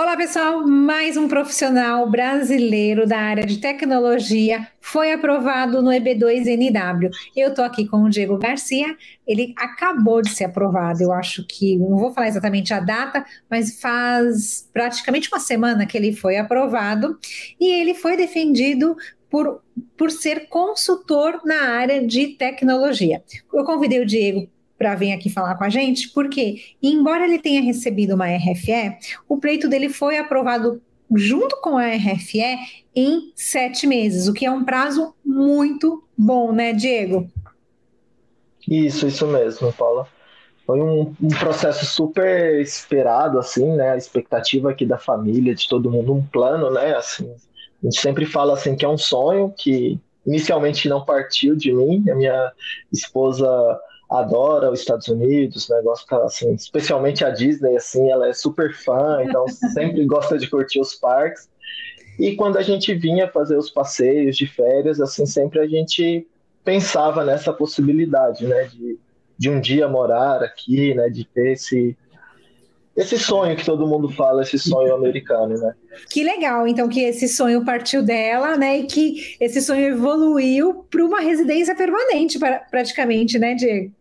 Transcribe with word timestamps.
Olá, 0.00 0.16
pessoal. 0.16 0.64
Mais 0.64 1.16
um 1.16 1.26
profissional 1.26 2.08
brasileiro 2.08 3.04
da 3.04 3.18
área 3.18 3.44
de 3.44 3.58
tecnologia 3.58 4.64
foi 4.80 5.10
aprovado 5.10 5.82
no 5.82 5.90
EB2NW. 5.90 7.10
Eu 7.36 7.48
estou 7.48 7.64
aqui 7.64 7.84
com 7.84 8.04
o 8.04 8.08
Diego 8.08 8.38
Garcia. 8.38 8.96
Ele 9.26 9.52
acabou 9.56 10.22
de 10.22 10.30
ser 10.30 10.44
aprovado. 10.44 11.02
Eu 11.02 11.12
acho 11.12 11.44
que, 11.44 11.76
não 11.76 11.96
vou 11.96 12.12
falar 12.12 12.28
exatamente 12.28 12.72
a 12.72 12.78
data, 12.78 13.26
mas 13.50 13.80
faz 13.80 14.70
praticamente 14.72 15.28
uma 15.32 15.40
semana 15.40 15.84
que 15.84 15.98
ele 15.98 16.12
foi 16.12 16.36
aprovado. 16.36 17.18
E 17.60 17.68
ele 17.68 17.92
foi 17.92 18.16
defendido 18.16 18.96
por, 19.28 19.60
por 19.96 20.12
ser 20.12 20.48
consultor 20.48 21.40
na 21.44 21.72
área 21.72 22.06
de 22.06 22.36
tecnologia. 22.36 23.20
Eu 23.52 23.64
convidei 23.64 24.00
o 24.00 24.06
Diego 24.06 24.48
para 24.78 24.94
vir 24.94 25.12
aqui 25.12 25.28
falar 25.28 25.56
com 25.56 25.64
a 25.64 25.68
gente, 25.68 26.08
porque, 26.10 26.62
embora 26.80 27.24
ele 27.24 27.40
tenha 27.40 27.60
recebido 27.60 28.14
uma 28.14 28.28
RFE, 28.28 28.96
o 29.28 29.36
pleito 29.36 29.68
dele 29.68 29.88
foi 29.88 30.16
aprovado 30.16 30.80
junto 31.14 31.60
com 31.60 31.76
a 31.76 31.88
RFE 31.88 32.56
em 32.94 33.32
sete 33.34 33.86
meses, 33.86 34.28
o 34.28 34.32
que 34.32 34.46
é 34.46 34.50
um 34.50 34.64
prazo 34.64 35.14
muito 35.24 36.04
bom, 36.16 36.52
né, 36.52 36.72
Diego? 36.72 37.28
Isso, 38.68 39.06
isso 39.06 39.26
mesmo, 39.26 39.72
Paula. 39.72 40.06
Foi 40.66 40.80
um, 40.80 41.14
um, 41.22 41.28
processo 41.28 41.86
super 41.86 42.60
esperado, 42.60 43.38
assim, 43.38 43.64
né? 43.74 43.92
A 43.92 43.96
expectativa 43.96 44.70
aqui 44.70 44.84
da 44.84 44.98
família, 44.98 45.54
de 45.54 45.66
todo 45.66 45.90
mundo, 45.90 46.12
um 46.12 46.22
plano, 46.22 46.70
né? 46.70 46.94
Assim, 46.94 47.24
a 47.82 47.86
gente 47.86 47.98
sempre 47.98 48.26
fala 48.26 48.52
assim 48.52 48.76
que 48.76 48.84
é 48.84 48.88
um 48.88 48.98
sonho 48.98 49.54
que 49.56 49.98
inicialmente 50.26 50.86
não 50.86 51.02
partiu 51.02 51.56
de 51.56 51.72
mim. 51.72 52.04
A 52.10 52.14
minha 52.14 52.52
esposa 52.92 53.48
adora 54.10 54.70
os 54.70 54.80
Estados 54.80 55.08
Unidos, 55.08 55.68
né? 55.68 55.80
Gosta 55.82 56.24
assim, 56.24 56.52
especialmente 56.54 57.24
a 57.24 57.30
Disney, 57.30 57.76
assim, 57.76 58.10
ela 58.10 58.28
é 58.28 58.32
super 58.32 58.74
fã, 58.74 59.22
então 59.22 59.46
sempre 59.74 60.04
gosta 60.06 60.38
de 60.38 60.48
curtir 60.48 60.80
os 60.80 60.94
parques. 60.94 61.48
E 62.18 62.34
quando 62.34 62.56
a 62.56 62.62
gente 62.62 62.94
vinha 62.94 63.28
fazer 63.28 63.56
os 63.56 63.70
passeios 63.70 64.36
de 64.36 64.46
férias, 64.46 65.00
assim, 65.00 65.26
sempre 65.26 65.60
a 65.60 65.66
gente 65.66 66.26
pensava 66.64 67.24
nessa 67.24 67.52
possibilidade, 67.52 68.46
né, 68.46 68.64
de, 68.64 68.98
de 69.38 69.50
um 69.50 69.60
dia 69.60 69.88
morar 69.88 70.42
aqui, 70.42 70.94
né, 70.94 71.08
de 71.08 71.24
ter 71.24 71.52
esse 71.52 71.96
esse 72.96 73.16
sonho 73.16 73.56
que 73.56 73.64
todo 73.64 73.86
mundo 73.86 74.10
fala, 74.10 74.42
esse 74.42 74.58
sonho 74.58 74.92
americano, 74.92 75.56
né? 75.56 75.72
Que 76.10 76.24
legal, 76.24 76.66
então 76.66 76.88
que 76.88 76.98
esse 76.98 77.28
sonho 77.28 77.64
partiu 77.64 78.02
dela, 78.02 78.56
né? 78.56 78.80
E 78.80 78.86
que 78.86 79.36
esse 79.38 79.62
sonho 79.62 79.90
evoluiu 79.90 80.84
para 80.90 81.04
uma 81.04 81.20
residência 81.20 81.76
permanente, 81.76 82.40
praticamente, 82.68 83.38
né, 83.38 83.54
Diego? 83.54 83.92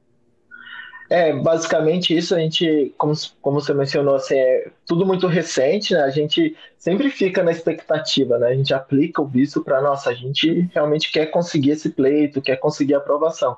É, 1.09 1.33
basicamente 1.33 2.15
isso 2.15 2.35
a 2.35 2.39
gente, 2.39 2.93
como, 2.97 3.13
como 3.41 3.61
você 3.61 3.73
mencionou, 3.73 4.15
assim, 4.15 4.35
é 4.35 4.71
tudo 4.85 5.05
muito 5.05 5.25
recente, 5.27 5.93
né? 5.93 6.01
A 6.01 6.09
gente 6.09 6.55
sempre 6.77 7.09
fica 7.09 7.41
na 7.43 7.51
expectativa, 7.51 8.37
né? 8.37 8.47
A 8.47 8.55
gente 8.55 8.73
aplica 8.73 9.21
o 9.21 9.27
visto 9.27 9.63
para 9.63 9.81
nossa, 9.81 10.09
a 10.09 10.13
gente 10.13 10.69
realmente 10.73 11.11
quer 11.11 11.27
conseguir 11.27 11.71
esse 11.71 11.89
pleito, 11.91 12.41
quer 12.41 12.57
conseguir 12.57 12.95
a 12.95 12.97
aprovação. 12.97 13.55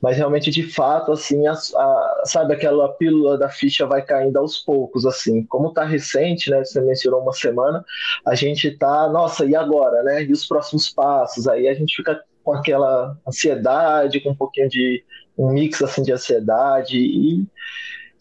Mas 0.00 0.16
realmente, 0.16 0.50
de 0.50 0.62
fato, 0.62 1.10
assim, 1.12 1.46
a, 1.46 1.52
a, 1.52 2.22
sabe 2.24 2.54
aquela 2.54 2.88
pílula 2.90 3.36
da 3.36 3.48
ficha 3.48 3.84
vai 3.84 4.02
caindo 4.02 4.38
aos 4.38 4.58
poucos, 4.58 5.04
assim. 5.04 5.44
Como 5.46 5.72
tá 5.72 5.84
recente, 5.84 6.50
né? 6.50 6.64
Você 6.64 6.80
mencionou 6.80 7.20
uma 7.20 7.32
semana, 7.32 7.84
a 8.24 8.34
gente 8.36 8.70
tá, 8.78 9.08
nossa, 9.08 9.44
e 9.44 9.56
agora, 9.56 10.02
né? 10.04 10.22
E 10.22 10.32
os 10.32 10.46
próximos 10.46 10.88
passos? 10.88 11.48
Aí 11.48 11.66
a 11.66 11.74
gente 11.74 11.96
fica 11.96 12.22
com 12.44 12.52
aquela 12.52 13.16
ansiedade, 13.26 14.20
com 14.20 14.30
um 14.30 14.34
pouquinho 14.34 14.68
de 14.68 15.04
um 15.36 15.50
mix 15.50 15.82
assim 15.82 16.02
de 16.02 16.12
ansiedade 16.12 16.98
e, 16.98 17.46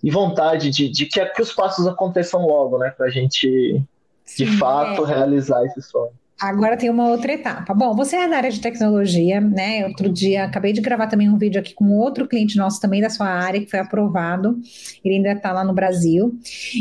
e 0.04 0.12
vontade 0.12 0.70
de, 0.70 0.90
de 0.90 1.06
que, 1.06 1.24
que, 1.26 1.42
os 1.42 1.52
passos 1.54 1.88
aconteçam 1.88 2.46
logo, 2.46 2.78
né, 2.78 2.90
para 2.92 3.08
a 3.08 3.10
gente 3.10 3.48
de 4.38 4.46
Sim, 4.46 4.58
fato 4.58 5.06
é. 5.06 5.08
realizar 5.08 5.66
esse 5.66 5.82
sonho. 5.82 6.14
Agora 6.42 6.76
tem 6.76 6.90
uma 6.90 7.08
outra 7.08 7.34
etapa. 7.34 7.72
Bom, 7.72 7.96
você 7.96 8.16
é 8.16 8.28
da 8.28 8.38
área 8.38 8.50
de 8.50 8.60
tecnologia, 8.60 9.40
né? 9.40 9.86
Outro 9.86 10.10
dia 10.10 10.46
acabei 10.46 10.74
de 10.74 10.82
gravar 10.82 11.06
também 11.06 11.30
um 11.30 11.38
vídeo 11.38 11.62
aqui 11.62 11.72
com 11.72 11.92
outro 11.92 12.28
cliente 12.28 12.58
nosso 12.58 12.82
também 12.82 13.00
da 13.00 13.12
sua 13.12 13.28
área 13.28 13.62
que 13.62 13.70
foi 13.70 13.78
aprovado. 13.78 14.60
Ele 15.06 15.18
ainda 15.18 15.34
está 15.34 15.52
lá 15.52 15.64
no 15.64 15.72
Brasil. 15.72 16.36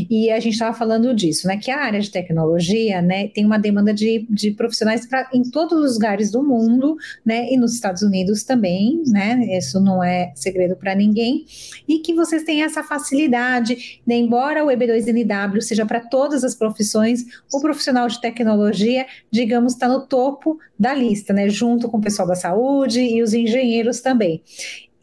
E 0.08 0.30
a 0.30 0.40
gente 0.40 0.54
estava 0.54 0.74
falando 0.74 1.14
disso, 1.14 1.46
né? 1.46 1.58
Que 1.58 1.70
a 1.70 1.78
área 1.78 2.00
de 2.00 2.10
tecnologia, 2.10 3.02
né, 3.02 3.28
tem 3.28 3.44
uma 3.44 3.58
demanda 3.58 3.92
de, 3.92 4.26
de 4.30 4.50
profissionais 4.52 5.06
pra, 5.06 5.28
em 5.34 5.42
todos 5.42 5.78
os 5.78 5.94
lugares 5.94 6.30
do 6.30 6.42
mundo, 6.42 6.96
né? 7.22 7.52
E 7.52 7.58
nos 7.58 7.74
Estados 7.74 8.00
Unidos 8.00 8.44
também, 8.44 9.02
né? 9.08 9.44
Isso 9.58 9.78
não 9.78 10.02
é 10.02 10.32
segredo 10.34 10.74
para 10.74 10.94
ninguém. 10.94 11.44
E 11.86 11.98
que 11.98 12.14
vocês 12.14 12.44
têm 12.44 12.62
essa 12.62 12.82
facilidade, 12.82 14.00
né? 14.06 14.16
embora 14.16 14.64
o 14.64 14.68
EB2NW 14.68 15.60
seja 15.60 15.84
para 15.84 16.00
todas 16.00 16.44
as 16.44 16.54
profissões, 16.54 17.26
o 17.52 17.60
profissional 17.60 18.08
de 18.08 18.18
tecnologia, 18.22 19.04
de 19.30 19.49
digamos, 19.50 19.72
está 19.72 19.88
no 19.88 20.06
topo 20.06 20.60
da 20.78 20.94
lista, 20.94 21.32
né? 21.32 21.48
Junto 21.48 21.88
com 21.88 21.98
o 21.98 22.00
pessoal 22.00 22.28
da 22.28 22.36
saúde 22.36 23.00
e 23.00 23.20
os 23.20 23.34
engenheiros 23.34 24.00
também. 24.00 24.44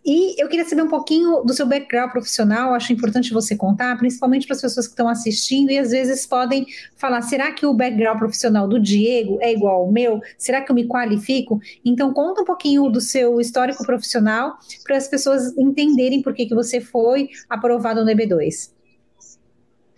E 0.06 0.42
eu 0.42 0.48
queria 0.48 0.64
saber 0.64 0.84
um 0.84 0.88
pouquinho 0.88 1.44
do 1.44 1.54
seu 1.54 1.66
background 1.66 2.12
profissional, 2.12 2.74
acho 2.74 2.94
importante 2.94 3.34
você 3.34 3.58
contar, 3.58 3.98
principalmente 3.98 4.48
para 4.48 4.56
as 4.56 4.62
pessoas 4.62 4.88
que 4.88 4.94
estão 4.94 5.10
assistindo 5.10 5.70
e 5.70 5.78
às 5.78 5.92
vezes 5.92 6.26
podem 6.26 6.66
falar: 6.96 7.22
será 7.24 7.52
que 7.52 7.66
o 7.66 7.74
background 7.74 8.18
profissional 8.18 8.70
do 8.70 8.80
Diego 8.80 9.38
é 9.42 9.52
igual 9.52 9.82
ao 9.82 9.92
meu? 9.92 10.22
Será 10.38 10.62
que 10.62 10.72
eu 10.72 10.76
me 10.76 10.88
qualifico? 10.88 11.60
Então, 11.84 12.14
conta 12.14 12.42
um 12.42 12.46
pouquinho 12.46 12.90
do 12.90 13.02
seu 13.02 13.42
histórico 13.42 13.86
profissional 13.86 14.58
para 14.86 14.96
as 14.96 15.10
pessoas 15.10 15.54
entenderem 15.58 16.22
por 16.22 16.34
que, 16.34 16.46
que 16.46 16.56
você 16.56 16.80
foi 16.80 17.28
aprovado 17.50 18.06
no 18.06 18.10
EB2. 18.10 18.77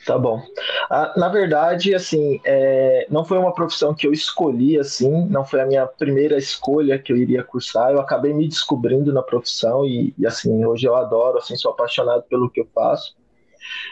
Tá 0.06 0.18
bom. 0.18 0.42
Ah, 0.90 1.14
na 1.18 1.28
verdade, 1.28 1.94
assim, 1.94 2.40
é, 2.46 3.06
não 3.10 3.26
foi 3.26 3.38
uma 3.38 3.54
profissão 3.54 3.94
que 3.94 4.08
eu 4.08 4.14
escolhi, 4.14 4.80
assim, 4.80 5.26
não 5.28 5.46
foi 5.46 5.62
a 5.62 5.66
minha 5.66 5.86
primeira 5.86 6.38
escolha 6.38 6.98
que 6.98 7.12
eu 7.12 7.18
iria 7.18 7.44
cursar. 7.44 7.92
Eu 7.92 8.00
acabei 8.00 8.34
me 8.34 8.48
descobrindo 8.48 9.12
na 9.12 9.22
profissão 9.22 9.86
e, 9.86 10.14
e 10.18 10.26
assim, 10.26 10.64
hoje 10.66 10.88
eu 10.88 10.96
adoro, 10.96 11.38
assim, 11.38 11.56
sou 11.56 11.72
apaixonado 11.72 12.24
pelo 12.24 12.50
que 12.50 12.62
eu 12.62 12.68
faço. 12.74 13.16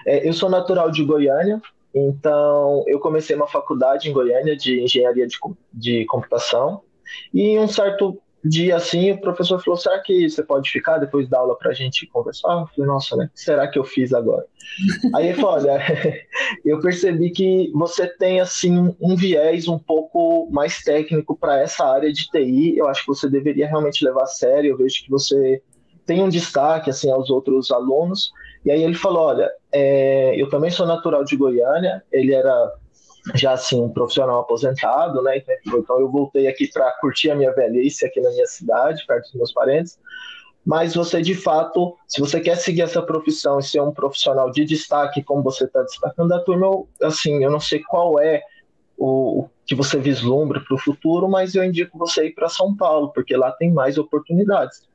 É, 0.06 0.28
eu 0.28 0.34
sou 0.34 0.50
natural 0.50 0.90
de 0.90 1.04
Goiânia, 1.04 1.62
então 1.94 2.84
eu 2.88 3.00
comecei 3.00 3.36
uma 3.36 3.48
faculdade 3.48 4.10
em 4.10 4.14
Goiânia 4.14 4.56
de 4.56 4.82
engenharia 4.82 5.28
de, 5.28 5.38
de 5.74 6.06
computação 6.06 6.82
e 7.34 7.58
um 7.60 7.68
certo 7.68 8.20
dia 8.44 8.76
assim, 8.76 9.12
o 9.12 9.20
professor 9.20 9.62
falou: 9.64 9.78
será 9.78 10.00
que 10.00 10.30
você 10.30 10.44
pode 10.44 10.70
ficar 10.70 10.98
depois 10.98 11.28
da 11.28 11.40
aula 11.40 11.58
para 11.58 11.72
a 11.72 11.74
gente 11.74 12.08
conversar? 12.08 12.54
Eu 12.54 12.68
falei: 12.68 12.88
nossa, 12.88 13.16
né? 13.16 13.26
O 13.26 13.30
que 13.30 13.40
será 13.40 13.68
que 13.68 13.80
eu 13.80 13.84
fiz 13.84 14.14
agora? 14.14 14.46
Aí 15.16 15.28
ele 15.28 15.36
falou: 15.36 15.56
olha, 15.56 15.80
eu 16.66 16.80
percebi 16.80 17.32
que 17.32 17.72
você 17.74 18.08
tem 18.08 18.40
assim 18.40 18.96
um 19.02 19.16
viés 19.16 19.68
um 19.68 19.80
pouco 19.80 20.50
mais 20.52 20.82
técnico 20.84 21.36
para 21.36 21.60
essa 21.60 21.86
área 21.86 22.12
de 22.12 22.30
TI. 22.30 22.78
Eu 22.78 22.88
acho 22.88 23.02
que 23.02 23.08
você 23.08 23.30
deveria 23.30 23.68
realmente 23.68 24.06
levar 24.06 24.24
a 24.24 24.28
sério. 24.28 24.72
Eu 24.72 24.78
vejo 24.78 25.04
que 25.04 25.10
você 25.10 25.62
tem 26.06 26.22
um 26.22 26.30
destaque 26.30 26.90
assim 26.90 27.12
aos 27.12 27.30
outros 27.30 27.72
alunos. 27.72 28.32
E 28.64 28.72
aí 28.72 28.84
ele 28.84 28.96
falou: 28.96 29.24
olha, 29.24 29.50
é, 29.72 30.40
eu 30.40 30.50
também 30.50 30.70
sou 30.70 30.86
natural 30.86 31.24
de 31.24 31.36
Goiânia. 31.36 32.04
Ele 32.12 32.34
era 32.34 32.74
já 33.36 33.54
assim 33.54 33.82
um 33.82 33.90
profissional 33.90 34.42
aposentado, 34.42 35.22
né? 35.22 35.42
Então 35.66 36.00
eu 36.00 36.10
voltei 36.10 36.48
aqui 36.48 36.68
para 36.72 36.92
curtir 37.00 37.32
a 37.32 37.36
minha 37.36 37.54
velhice 37.54 38.06
aqui 38.06 38.20
na 38.22 38.30
minha 38.30 38.46
cidade, 38.46 39.06
perto 39.06 39.26
dos 39.26 39.34
meus 39.34 39.52
parentes. 39.52 40.00
Mas 40.66 40.96
você 40.96 41.22
de 41.22 41.34
fato, 41.34 41.96
se 42.08 42.20
você 42.20 42.42
quer 42.42 42.58
seguir 42.58 42.82
essa 42.82 43.02
profissão 43.02 43.60
e 43.60 43.64
ser 43.64 43.82
um 43.82 43.92
profissional 43.92 44.52
de 44.52 44.66
destaque, 44.66 45.24
como 45.24 45.42
você 45.42 45.64
está 45.64 45.82
destacando 45.82 46.34
a 46.34 46.40
turma, 46.40 46.84
assim, 47.02 47.44
eu 47.44 47.50
não 47.50 47.60
sei 47.60 47.82
qual 47.82 48.20
é 48.20 48.42
o, 48.98 49.42
o 49.42 49.50
que 49.66 49.76
você 49.76 49.98
vislumbra 49.98 50.60
para 50.60 50.76
o 50.76 50.80
futuro, 50.80 51.30
mas 51.30 51.56
eu 51.56 51.64
indico 51.64 51.98
você 51.98 52.28
ir 52.28 52.34
para 52.34 52.50
São 52.50 52.76
Paulo, 52.76 53.12
porque 53.14 53.36
lá 53.36 53.52
tem 53.52 53.72
mais 53.72 53.98
oportunidades. 53.98 54.88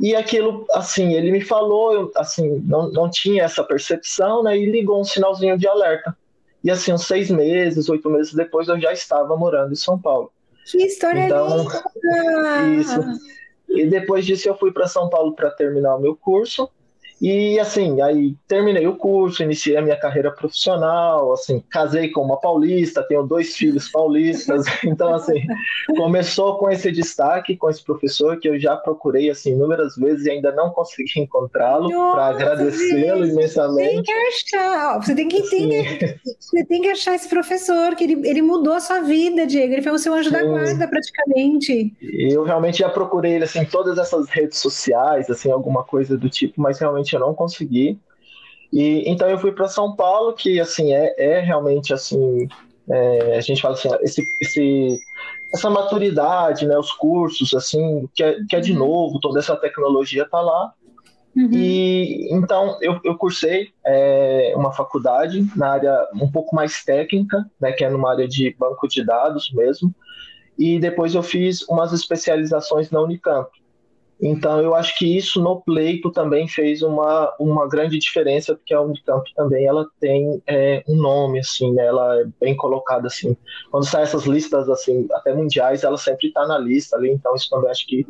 E 0.00 0.16
aquilo, 0.16 0.64
assim, 0.72 1.12
ele 1.12 1.30
me 1.30 1.42
falou, 1.42 1.92
eu, 1.92 2.12
assim, 2.16 2.58
não, 2.64 2.90
não 2.90 3.10
tinha 3.10 3.44
essa 3.44 3.62
percepção, 3.62 4.42
né? 4.42 4.56
E 4.56 4.64
ligou 4.64 4.98
um 4.98 5.04
sinalzinho 5.04 5.58
de 5.58 5.68
alerta. 5.68 6.16
E 6.62 6.70
assim, 6.70 6.92
uns 6.92 7.06
seis 7.06 7.30
meses, 7.30 7.88
oito 7.88 8.10
meses 8.10 8.34
depois, 8.34 8.68
eu 8.68 8.78
já 8.78 8.92
estava 8.92 9.36
morando 9.36 9.72
em 9.72 9.76
São 9.76 9.98
Paulo. 9.98 10.30
Que 10.70 10.78
história 10.84 11.26
então, 11.26 11.66
linda! 11.66 12.80
Isso. 12.80 13.30
E 13.68 13.86
depois 13.86 14.26
disso 14.26 14.48
eu 14.48 14.56
fui 14.56 14.72
para 14.72 14.86
São 14.86 15.08
Paulo 15.08 15.34
para 15.34 15.50
terminar 15.50 15.96
o 15.96 16.00
meu 16.00 16.14
curso. 16.14 16.68
E 17.20 17.58
assim, 17.58 18.00
aí 18.00 18.34
terminei 18.48 18.86
o 18.86 18.96
curso, 18.96 19.42
iniciei 19.42 19.76
a 19.76 19.82
minha 19.82 19.96
carreira 19.96 20.30
profissional, 20.30 21.32
assim, 21.32 21.62
casei 21.70 22.08
com 22.08 22.22
uma 22.22 22.40
paulista, 22.40 23.02
tenho 23.02 23.22
dois 23.22 23.56
filhos 23.56 23.88
paulistas, 23.90 24.64
então 24.84 25.14
assim, 25.14 25.42
começou 25.96 26.56
com 26.56 26.70
esse 26.70 26.90
destaque 26.90 27.56
com 27.56 27.68
esse 27.68 27.84
professor 27.84 28.38
que 28.38 28.48
eu 28.48 28.58
já 28.58 28.76
procurei 28.76 29.30
assim 29.30 29.52
inúmeras 29.52 29.96
vezes 29.96 30.26
e 30.26 30.30
ainda 30.30 30.52
não 30.52 30.70
consegui 30.70 31.20
encontrá-lo 31.20 31.88
para 32.12 32.26
agradecê-lo 32.28 33.26
imensamente. 33.26 33.90
Tem 33.90 34.02
que 34.02 34.12
achar, 34.12 34.98
você 34.98 35.14
tem 35.14 35.28
que 35.28 35.36
entender, 35.38 36.20
você 36.38 36.64
tem 36.64 36.82
que 36.82 36.88
achar 36.88 37.14
esse 37.14 37.28
professor 37.28 37.94
que 37.94 38.04
ele, 38.04 38.28
ele 38.28 38.42
mudou 38.42 38.74
a 38.74 38.80
sua 38.80 39.00
vida, 39.00 39.46
Diego, 39.46 39.74
ele 39.74 39.82
foi 39.82 39.92
o 39.92 39.98
seu 39.98 40.14
anjo 40.14 40.30
Sim. 40.30 40.36
da 40.36 40.44
guarda 40.44 40.88
praticamente. 40.88 41.94
Eu 42.00 42.44
realmente 42.44 42.78
já 42.78 42.88
procurei 42.88 43.34
ele 43.34 43.44
assim, 43.44 43.64
todas 43.64 43.98
essas 43.98 44.28
redes 44.30 44.58
sociais, 44.58 45.28
assim, 45.28 45.50
alguma 45.50 45.84
coisa 45.84 46.16
do 46.16 46.28
tipo, 46.28 46.60
mas 46.60 46.78
realmente 46.78 47.09
eu 47.14 47.20
não 47.20 47.34
consegui. 47.34 47.98
E 48.72 49.02
então 49.06 49.28
eu 49.28 49.38
fui 49.38 49.52
para 49.52 49.68
São 49.68 49.94
Paulo, 49.96 50.32
que 50.32 50.60
assim 50.60 50.92
é, 50.92 51.14
é 51.18 51.40
realmente 51.40 51.92
assim, 51.92 52.48
é, 52.88 53.36
a 53.36 53.40
gente 53.40 53.60
fala 53.60 53.74
assim, 53.74 53.88
esse, 54.02 54.22
esse, 54.40 54.98
essa 55.52 55.68
maturidade, 55.68 56.66
né, 56.66 56.78
os 56.78 56.92
cursos 56.92 57.52
assim, 57.54 58.08
que 58.14 58.22
é, 58.22 58.36
que 58.48 58.56
é 58.56 58.60
de 58.60 58.72
uhum. 58.72 58.78
novo, 58.78 59.20
toda 59.20 59.40
essa 59.40 59.56
tecnologia 59.56 60.22
está 60.22 60.40
lá. 60.40 60.72
Uhum. 61.36 61.48
E 61.52 62.28
então 62.32 62.76
eu, 62.80 62.98
eu 63.04 63.16
cursei 63.16 63.68
é, 63.86 64.52
uma 64.56 64.72
faculdade 64.72 65.46
na 65.56 65.70
área 65.70 66.08
um 66.14 66.30
pouco 66.30 66.54
mais 66.54 66.84
técnica, 66.84 67.44
né, 67.60 67.72
que 67.72 67.84
é 67.84 67.90
numa 67.90 68.10
área 68.10 68.28
de 68.28 68.54
banco 68.58 68.86
de 68.88 69.04
dados 69.04 69.50
mesmo. 69.52 69.92
E 70.58 70.78
depois 70.78 71.14
eu 71.14 71.22
fiz 71.22 71.62
umas 71.68 71.92
especializações 71.92 72.90
na 72.90 73.00
Unicamp. 73.00 73.48
Então, 74.22 74.60
eu 74.60 74.74
acho 74.74 74.98
que 74.98 75.16
isso 75.16 75.40
no 75.40 75.62
pleito 75.62 76.10
também 76.10 76.46
fez 76.46 76.82
uma, 76.82 77.34
uma 77.40 77.66
grande 77.66 77.98
diferença, 77.98 78.54
porque 78.54 78.74
a 78.74 78.80
Unicamp 78.80 79.24
também 79.34 79.64
ela 79.64 79.86
tem 79.98 80.42
é, 80.46 80.84
um 80.86 80.96
nome, 80.96 81.38
assim, 81.38 81.72
né? 81.72 81.86
ela 81.86 82.20
é 82.20 82.24
bem 82.38 82.54
colocada, 82.54 83.06
assim. 83.06 83.34
Quando 83.70 83.86
saem 83.86 84.04
essas 84.04 84.24
listas, 84.24 84.68
assim, 84.68 85.06
até 85.12 85.32
mundiais, 85.32 85.84
ela 85.84 85.96
sempre 85.96 86.28
está 86.28 86.46
na 86.46 86.58
lista 86.58 86.96
ali, 86.96 87.10
então 87.10 87.34
isso 87.34 87.48
também 87.48 87.70
acho 87.70 87.86
que, 87.86 88.06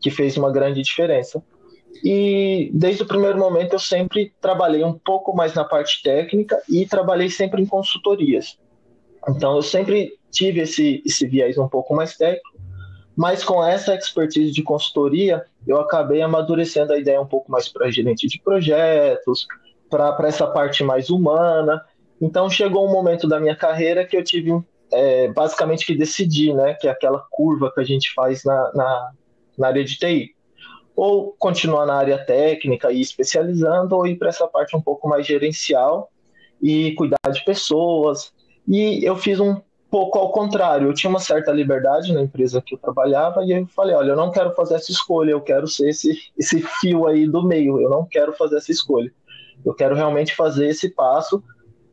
que 0.00 0.10
fez 0.10 0.36
uma 0.36 0.52
grande 0.52 0.82
diferença. 0.82 1.42
E 2.04 2.70
desde 2.74 3.02
o 3.02 3.06
primeiro 3.06 3.38
momento 3.38 3.72
eu 3.72 3.78
sempre 3.78 4.34
trabalhei 4.40 4.84
um 4.84 4.92
pouco 4.92 5.34
mais 5.34 5.54
na 5.54 5.64
parte 5.64 6.02
técnica 6.02 6.60
e 6.68 6.84
trabalhei 6.84 7.30
sempre 7.30 7.62
em 7.62 7.66
consultorias. 7.66 8.58
Então, 9.28 9.56
eu 9.56 9.62
sempre 9.62 10.12
tive 10.30 10.60
esse, 10.60 11.02
esse 11.04 11.26
viés 11.26 11.58
um 11.58 11.66
pouco 11.66 11.94
mais 11.94 12.16
técnico, 12.16 12.65
mas 13.16 13.42
com 13.42 13.64
essa 13.64 13.94
expertise 13.94 14.52
de 14.52 14.62
consultoria, 14.62 15.42
eu 15.66 15.80
acabei 15.80 16.20
amadurecendo 16.20 16.92
a 16.92 16.98
ideia 16.98 17.20
um 17.20 17.26
pouco 17.26 17.50
mais 17.50 17.66
para 17.66 17.90
gerente 17.90 18.28
de 18.28 18.38
projetos, 18.42 19.46
para 19.88 20.28
essa 20.28 20.46
parte 20.46 20.84
mais 20.84 21.08
humana. 21.08 21.82
Então 22.20 22.50
chegou 22.50 22.86
um 22.86 22.92
momento 22.92 23.26
da 23.26 23.40
minha 23.40 23.56
carreira 23.56 24.04
que 24.04 24.16
eu 24.16 24.22
tive 24.22 24.52
é, 24.92 25.28
basicamente 25.28 25.86
que 25.86 25.94
decidir, 25.94 26.54
né, 26.54 26.74
que 26.74 26.86
é 26.86 26.90
aquela 26.90 27.24
curva 27.30 27.72
que 27.72 27.80
a 27.80 27.84
gente 27.84 28.12
faz 28.12 28.44
na, 28.44 28.72
na, 28.74 29.10
na 29.58 29.66
área 29.68 29.84
de 29.84 29.98
TI. 29.98 30.34
Ou 30.94 31.34
continuar 31.38 31.86
na 31.86 31.94
área 31.94 32.18
técnica 32.18 32.92
e 32.92 33.00
especializando, 33.00 33.96
ou 33.96 34.06
ir 34.06 34.16
para 34.16 34.28
essa 34.28 34.46
parte 34.46 34.76
um 34.76 34.80
pouco 34.80 35.08
mais 35.08 35.26
gerencial 35.26 36.10
e 36.60 36.92
cuidar 36.92 37.30
de 37.32 37.42
pessoas. 37.44 38.32
E 38.68 39.04
eu 39.04 39.16
fiz 39.16 39.40
um 39.40 39.60
pouco 39.90 40.18
ao 40.18 40.32
contrário. 40.32 40.88
Eu 40.88 40.94
tinha 40.94 41.10
uma 41.10 41.18
certa 41.18 41.52
liberdade 41.52 42.12
na 42.12 42.22
empresa 42.22 42.62
que 42.62 42.74
eu 42.74 42.78
trabalhava 42.78 43.44
e 43.44 43.52
eu 43.52 43.66
falei, 43.68 43.94
olha, 43.94 44.10
eu 44.10 44.16
não 44.16 44.30
quero 44.30 44.54
fazer 44.54 44.74
essa 44.74 44.90
escolha, 44.90 45.30
eu 45.30 45.40
quero 45.40 45.66
ser 45.66 45.88
esse, 45.88 46.32
esse 46.36 46.60
fio 46.80 47.06
aí 47.06 47.26
do 47.26 47.42
meio, 47.42 47.80
eu 47.80 47.88
não 47.88 48.04
quero 48.04 48.32
fazer 48.32 48.56
essa 48.56 48.70
escolha. 48.70 49.12
Eu 49.64 49.74
quero 49.74 49.94
realmente 49.94 50.34
fazer 50.34 50.68
esse 50.68 50.90
passo 50.90 51.42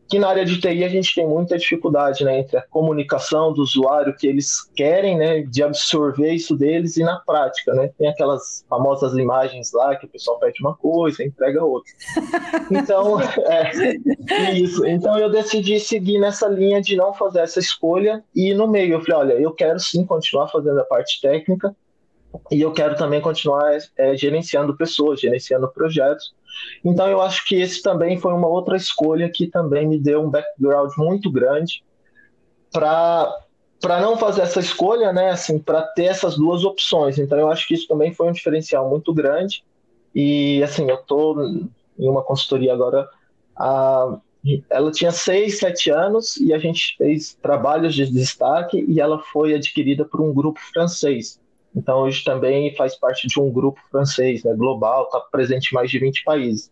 que 0.10 0.20
na 0.20 0.30
área 0.30 0.46
de 0.46 0.60
TI 0.60 0.84
a 0.84 0.90
gente 0.90 1.14
tem 1.16 1.28
muita 1.28 1.58
dificuldade, 1.58 2.24
né, 2.24 2.40
entre 2.40 2.58
a 2.58 2.62
comunicação 2.62 3.54
do 3.54 3.62
usuário 3.62 4.16
que 4.16 4.28
eles 4.28 4.70
querem, 4.76 5.18
né, 5.18 5.42
de 5.42 5.64
absorver 5.64 6.32
isso 6.34 6.56
deles 6.56 6.98
e 6.98 7.04
na 7.04 7.18
prática, 7.20 7.74
né, 7.74 7.90
tem 7.98 8.10
aquelas 8.10 8.64
famosas 8.70 9.14
imagens 9.18 9.72
lá 9.74 9.96
que 9.96 10.06
o 10.06 10.10
pessoal 10.10 10.40
pede 10.40 10.62
uma 10.62 10.76
coisa, 10.76 11.24
entrega 11.24 11.64
outra. 11.64 11.92
Então, 12.72 13.20
é, 13.22 14.54
isso. 14.54 14.86
Então 14.86 15.18
eu 15.18 15.30
decidi 15.30 15.80
seguir 15.80 16.20
nessa 16.20 16.48
linha 16.48 16.82
de 16.82 16.96
não 16.96 17.14
fazer 17.14 17.40
essa 17.40 17.60
escolha 17.60 18.24
e 18.36 18.54
no 18.54 18.68
meio 18.68 18.94
eu 18.94 19.02
falei, 19.02 19.34
olha, 19.34 19.42
eu 19.42 19.52
quero 19.52 19.80
sim 19.80 20.06
continuar 20.06 20.48
fazendo 20.48 20.80
a 20.80 20.84
parte 20.84 21.22
técnica 21.22 21.76
e 22.51 22.62
eu 22.62 22.71
quero 22.71 22.95
também 22.95 23.21
continuar 23.21 23.77
é, 23.97 24.15
gerenciando 24.15 24.75
pessoas, 24.75 25.19
gerenciando 25.19 25.68
projetos 25.71 26.33
então 26.83 27.07
eu 27.07 27.21
acho 27.21 27.45
que 27.45 27.56
esse 27.56 27.81
também 27.81 28.18
foi 28.18 28.33
uma 28.33 28.47
outra 28.47 28.75
escolha 28.75 29.30
que 29.30 29.47
também 29.47 29.88
me 29.88 30.00
deu 30.00 30.21
um 30.21 30.30
background 30.30 30.91
muito 30.97 31.31
grande 31.31 31.83
para 32.71 33.39
para 33.81 34.00
não 34.00 34.15
fazer 34.15 34.44
essa 34.44 34.62
escolha, 34.62 35.12
né, 35.12 35.31
assim, 35.31 35.59
para 35.59 35.81
ter 35.81 36.06
essas 36.06 36.38
duas 36.38 36.63
opções. 36.63 37.19
Então 37.19 37.38
eu 37.38 37.51
acho 37.51 37.68
que 37.68 37.74
isso 37.74 37.85
também 37.85 38.13
foi 38.13 38.30
um 38.30 38.31
diferencial 38.31 38.89
muito 38.89 39.13
grande. 39.13 39.62
E 40.15 40.63
assim, 40.63 40.89
eu 40.89 40.95
tô 41.00 41.38
em 42.00 42.09
uma 42.09 42.24
consultoria 42.24 42.71
agora 42.71 43.09
a 43.57 44.18
ela 44.69 44.91
tinha 44.91 45.12
seis, 45.12 45.59
sete 45.59 45.89
anos 45.89 46.35
e 46.35 46.53
a 46.53 46.57
gente 46.57 46.97
fez 46.97 47.33
trabalhos 47.41 47.95
de 47.95 48.06
destaque 48.06 48.85
e 48.89 49.00
ela 49.00 49.19
foi 49.19 49.53
adquirida 49.53 50.03
por 50.03 50.19
um 50.19 50.33
grupo 50.33 50.59
francês. 50.74 51.39
Então, 51.75 52.02
hoje 52.02 52.24
também 52.24 52.75
faz 52.75 52.96
parte 52.96 53.28
de 53.28 53.40
um 53.40 53.52
grupo 53.52 53.80
francês, 53.90 54.44
né, 54.44 54.54
global, 54.54 55.06
está 55.06 55.20
presente 55.20 55.72
em 55.72 55.75
mais 55.75 55.90
de 55.90 56.00
20 56.00 56.24
países. 56.24 56.72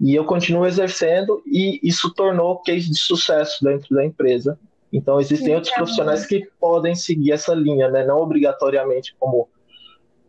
E 0.00 0.14
eu 0.14 0.24
continuo 0.24 0.64
exercendo 0.64 1.42
e 1.46 1.80
isso 1.82 2.12
tornou 2.14 2.60
case 2.62 2.88
de 2.88 2.98
sucesso 2.98 3.62
dentro 3.64 3.94
da 3.94 4.04
empresa. 4.04 4.58
Então, 4.92 5.20
existem 5.20 5.54
outros 5.54 5.74
profissionais 5.74 6.24
que 6.24 6.48
podem 6.58 6.94
seguir 6.94 7.32
essa 7.32 7.54
linha, 7.54 7.88
né? 7.90 8.06
não 8.06 8.18
obrigatoriamente 8.18 9.14
como 9.18 9.48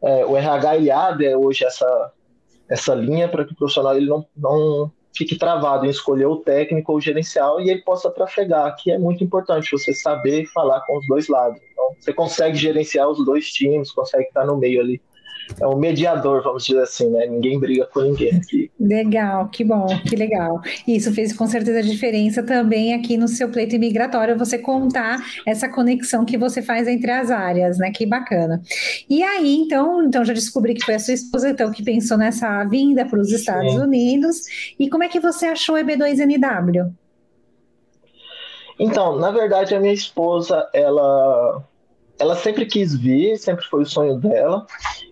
é, 0.02 0.26
o 0.26 0.36
RH 0.36 0.78
ele 0.78 0.92
abre 0.92 1.36
hoje 1.36 1.64
essa, 1.66 2.12
essa 2.70 2.94
linha 2.94 3.28
para 3.28 3.46
que 3.46 3.54
o 3.54 3.56
profissional 3.56 3.96
ele 3.96 4.08
não, 4.08 4.26
não 4.36 4.92
fique 5.16 5.38
travado 5.38 5.86
em 5.86 5.90
escolher 5.90 6.26
o 6.26 6.38
técnico 6.38 6.92
ou 6.92 6.98
o 6.98 7.02
gerencial 7.02 7.60
e 7.60 7.70
ele 7.70 7.82
possa 7.82 8.10
trafegar, 8.10 8.76
que 8.78 8.92
é 8.92 8.98
muito 8.98 9.24
importante 9.24 9.72
você 9.72 9.94
saber 9.94 10.46
falar 10.48 10.82
com 10.86 10.98
os 10.98 11.08
dois 11.08 11.28
lados. 11.28 11.60
Então, 11.90 12.02
você 12.02 12.14
consegue 12.14 12.58
gerenciar 12.58 13.10
os 13.10 13.24
dois 13.26 13.50
times, 13.50 13.92
consegue 13.92 14.26
estar 14.26 14.46
no 14.46 14.58
meio 14.58 14.82
ali 14.82 15.02
é 15.60 15.68
um 15.68 15.78
mediador, 15.78 16.44
vamos 16.44 16.66
dizer 16.66 16.82
assim, 16.82 17.10
né? 17.10 17.26
Ninguém 17.26 17.60
briga 17.60 17.86
com 17.88 18.02
ninguém 18.02 18.36
aqui. 18.36 18.72
Legal, 18.80 19.50
que 19.50 19.64
bom, 19.64 19.88
que 20.08 20.16
legal. 20.16 20.62
Isso 20.88 21.12
fez 21.14 21.34
com 21.34 21.48
certeza 21.48 21.82
diferença 21.82 22.44
também 22.44 22.94
aqui 22.94 23.18
no 23.18 23.28
seu 23.28 23.50
pleito 23.50 23.76
imigratório, 23.76 24.38
você 24.38 24.58
contar 24.58 25.20
essa 25.48 25.68
conexão 25.68 26.24
que 26.24 26.38
você 26.38 26.62
faz 26.62 26.88
entre 26.88 27.10
as 27.10 27.32
áreas, 27.32 27.78
né? 27.78 27.92
Que 27.92 28.06
bacana. 28.06 28.62
E 29.10 29.24
aí, 29.24 29.56
então, 29.56 30.04
então 30.04 30.24
já 30.24 30.34
descobri 30.34 30.74
que 30.74 30.86
foi 30.86 30.96
a 30.96 31.00
sua 31.00 31.14
esposa 31.14 31.50
então, 31.50 31.72
que 31.72 31.84
pensou 31.84 32.18
nessa 32.18 32.64
vinda 32.66 33.06
para 33.06 33.20
os 33.20 33.32
Estados 33.32 33.74
Sim. 33.74 33.80
Unidos. 33.80 34.42
E 34.78 34.90
como 34.90 35.04
é 35.04 35.10
que 35.10 35.20
você 35.20 35.48
achou 35.48 35.76
o 35.76 35.80
EB2NW? 35.80 36.92
Então, 38.80 39.18
na 39.18 39.32
verdade, 39.32 39.76
a 39.76 39.80
minha 39.80 39.94
esposa, 39.94 40.70
ela 40.74 41.62
ela 42.20 42.36
sempre 42.36 42.66
quis 42.66 42.96
vir, 42.96 43.38
sempre 43.38 43.66
foi 43.66 43.84
o 43.84 43.86
sonho 43.86 44.18
dela. 44.20 44.66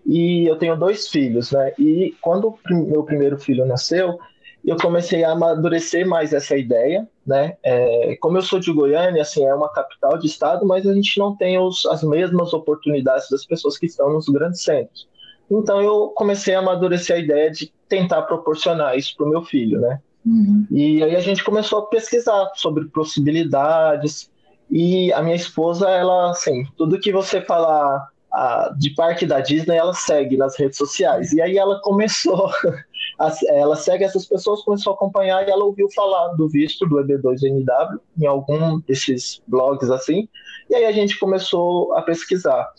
E 0.06 0.46
eu 0.46 0.58
tenho 0.58 0.78
dois 0.78 1.08
filhos, 1.08 1.52
né? 1.52 1.74
E 1.80 2.16
quando 2.22 2.54
meu 2.70 3.04
primeiro 3.04 3.38
filho 3.40 3.66
nasceu, 3.66 4.20
eu 4.66 4.76
comecei 4.76 5.24
a 5.24 5.32
amadurecer 5.32 6.06
mais 6.06 6.34
essa 6.34 6.58
ideia, 6.58 7.08
né? 7.26 7.56
É, 7.64 8.18
como 8.20 8.38
eu 8.38 8.42
sou 8.42 8.60
de 8.60 8.72
Goiânia, 8.72 9.22
assim, 9.22 9.46
é 9.46 9.56
uma 9.56 9.72
capital 9.72 10.18
de 10.18 10.28
estado, 10.28 10.66
mas 10.66 10.86
a 10.86 10.94
gente 10.94 11.18
não 11.18 11.36
tem 11.36 11.58
os, 11.58 11.86
as 11.86 12.04
mesmas 12.04 12.54
oportunidades 12.54 13.30
das 13.30 13.46
pessoas 13.46 13.78
que 13.78 13.86
estão 13.86 14.12
nos 14.12 14.28
grandes 14.28 14.64
centros. 14.64 15.08
Então 15.50 15.82
eu 15.82 16.10
comecei 16.10 16.54
a 16.54 16.60
amadurecer 16.60 17.16
a 17.16 17.20
ideia 17.20 17.50
de 17.50 17.72
tentar 17.88 18.24
proporcionar 18.24 18.98
isso 18.98 19.16
para 19.16 19.26
o 19.26 19.30
meu 19.30 19.44
filho, 19.44 19.80
né? 19.80 20.02
Uhum. 20.26 20.68
E 20.70 21.02
aí 21.02 21.16
a 21.16 21.22
gente 21.22 21.42
começou 21.44 21.80
a 21.80 21.86
pesquisar 21.86 22.52
sobre 22.56 22.86
possibilidades, 22.86 24.30
e 24.70 25.12
a 25.14 25.22
minha 25.22 25.36
esposa, 25.36 25.90
ela, 25.90 26.32
assim, 26.32 26.66
tudo 26.78 27.00
que 27.00 27.12
você 27.12 27.42
falar 27.42 28.10
a, 28.32 28.74
de 28.78 28.94
parque 28.94 29.26
da 29.26 29.40
Disney, 29.40 29.78
ela 29.78 29.94
segue 29.94 30.36
nas 30.36 30.58
redes 30.58 30.78
sociais. 30.78 31.32
E 31.32 31.42
aí 31.42 31.58
ela 31.58 31.80
começou, 31.82 32.50
a, 33.20 33.34
ela 33.50 33.76
segue 33.76 34.04
essas 34.04 34.26
pessoas, 34.26 34.62
começou 34.64 34.92
a 34.92 34.96
acompanhar 34.96 35.48
e 35.48 35.52
ela 35.52 35.64
ouviu 35.64 35.90
falar 35.96 36.34
do 36.36 36.50
visto 36.50 36.86
do 36.86 36.98
EB2NW 36.98 38.00
em 38.22 38.26
algum 38.26 38.80
desses 38.82 39.42
blogs 39.48 39.90
assim. 39.90 40.28
E 40.70 40.76
aí 40.76 40.86
a 40.86 40.92
gente 40.92 41.18
começou 41.18 41.94
a 41.96 42.02
pesquisar. 42.02 42.70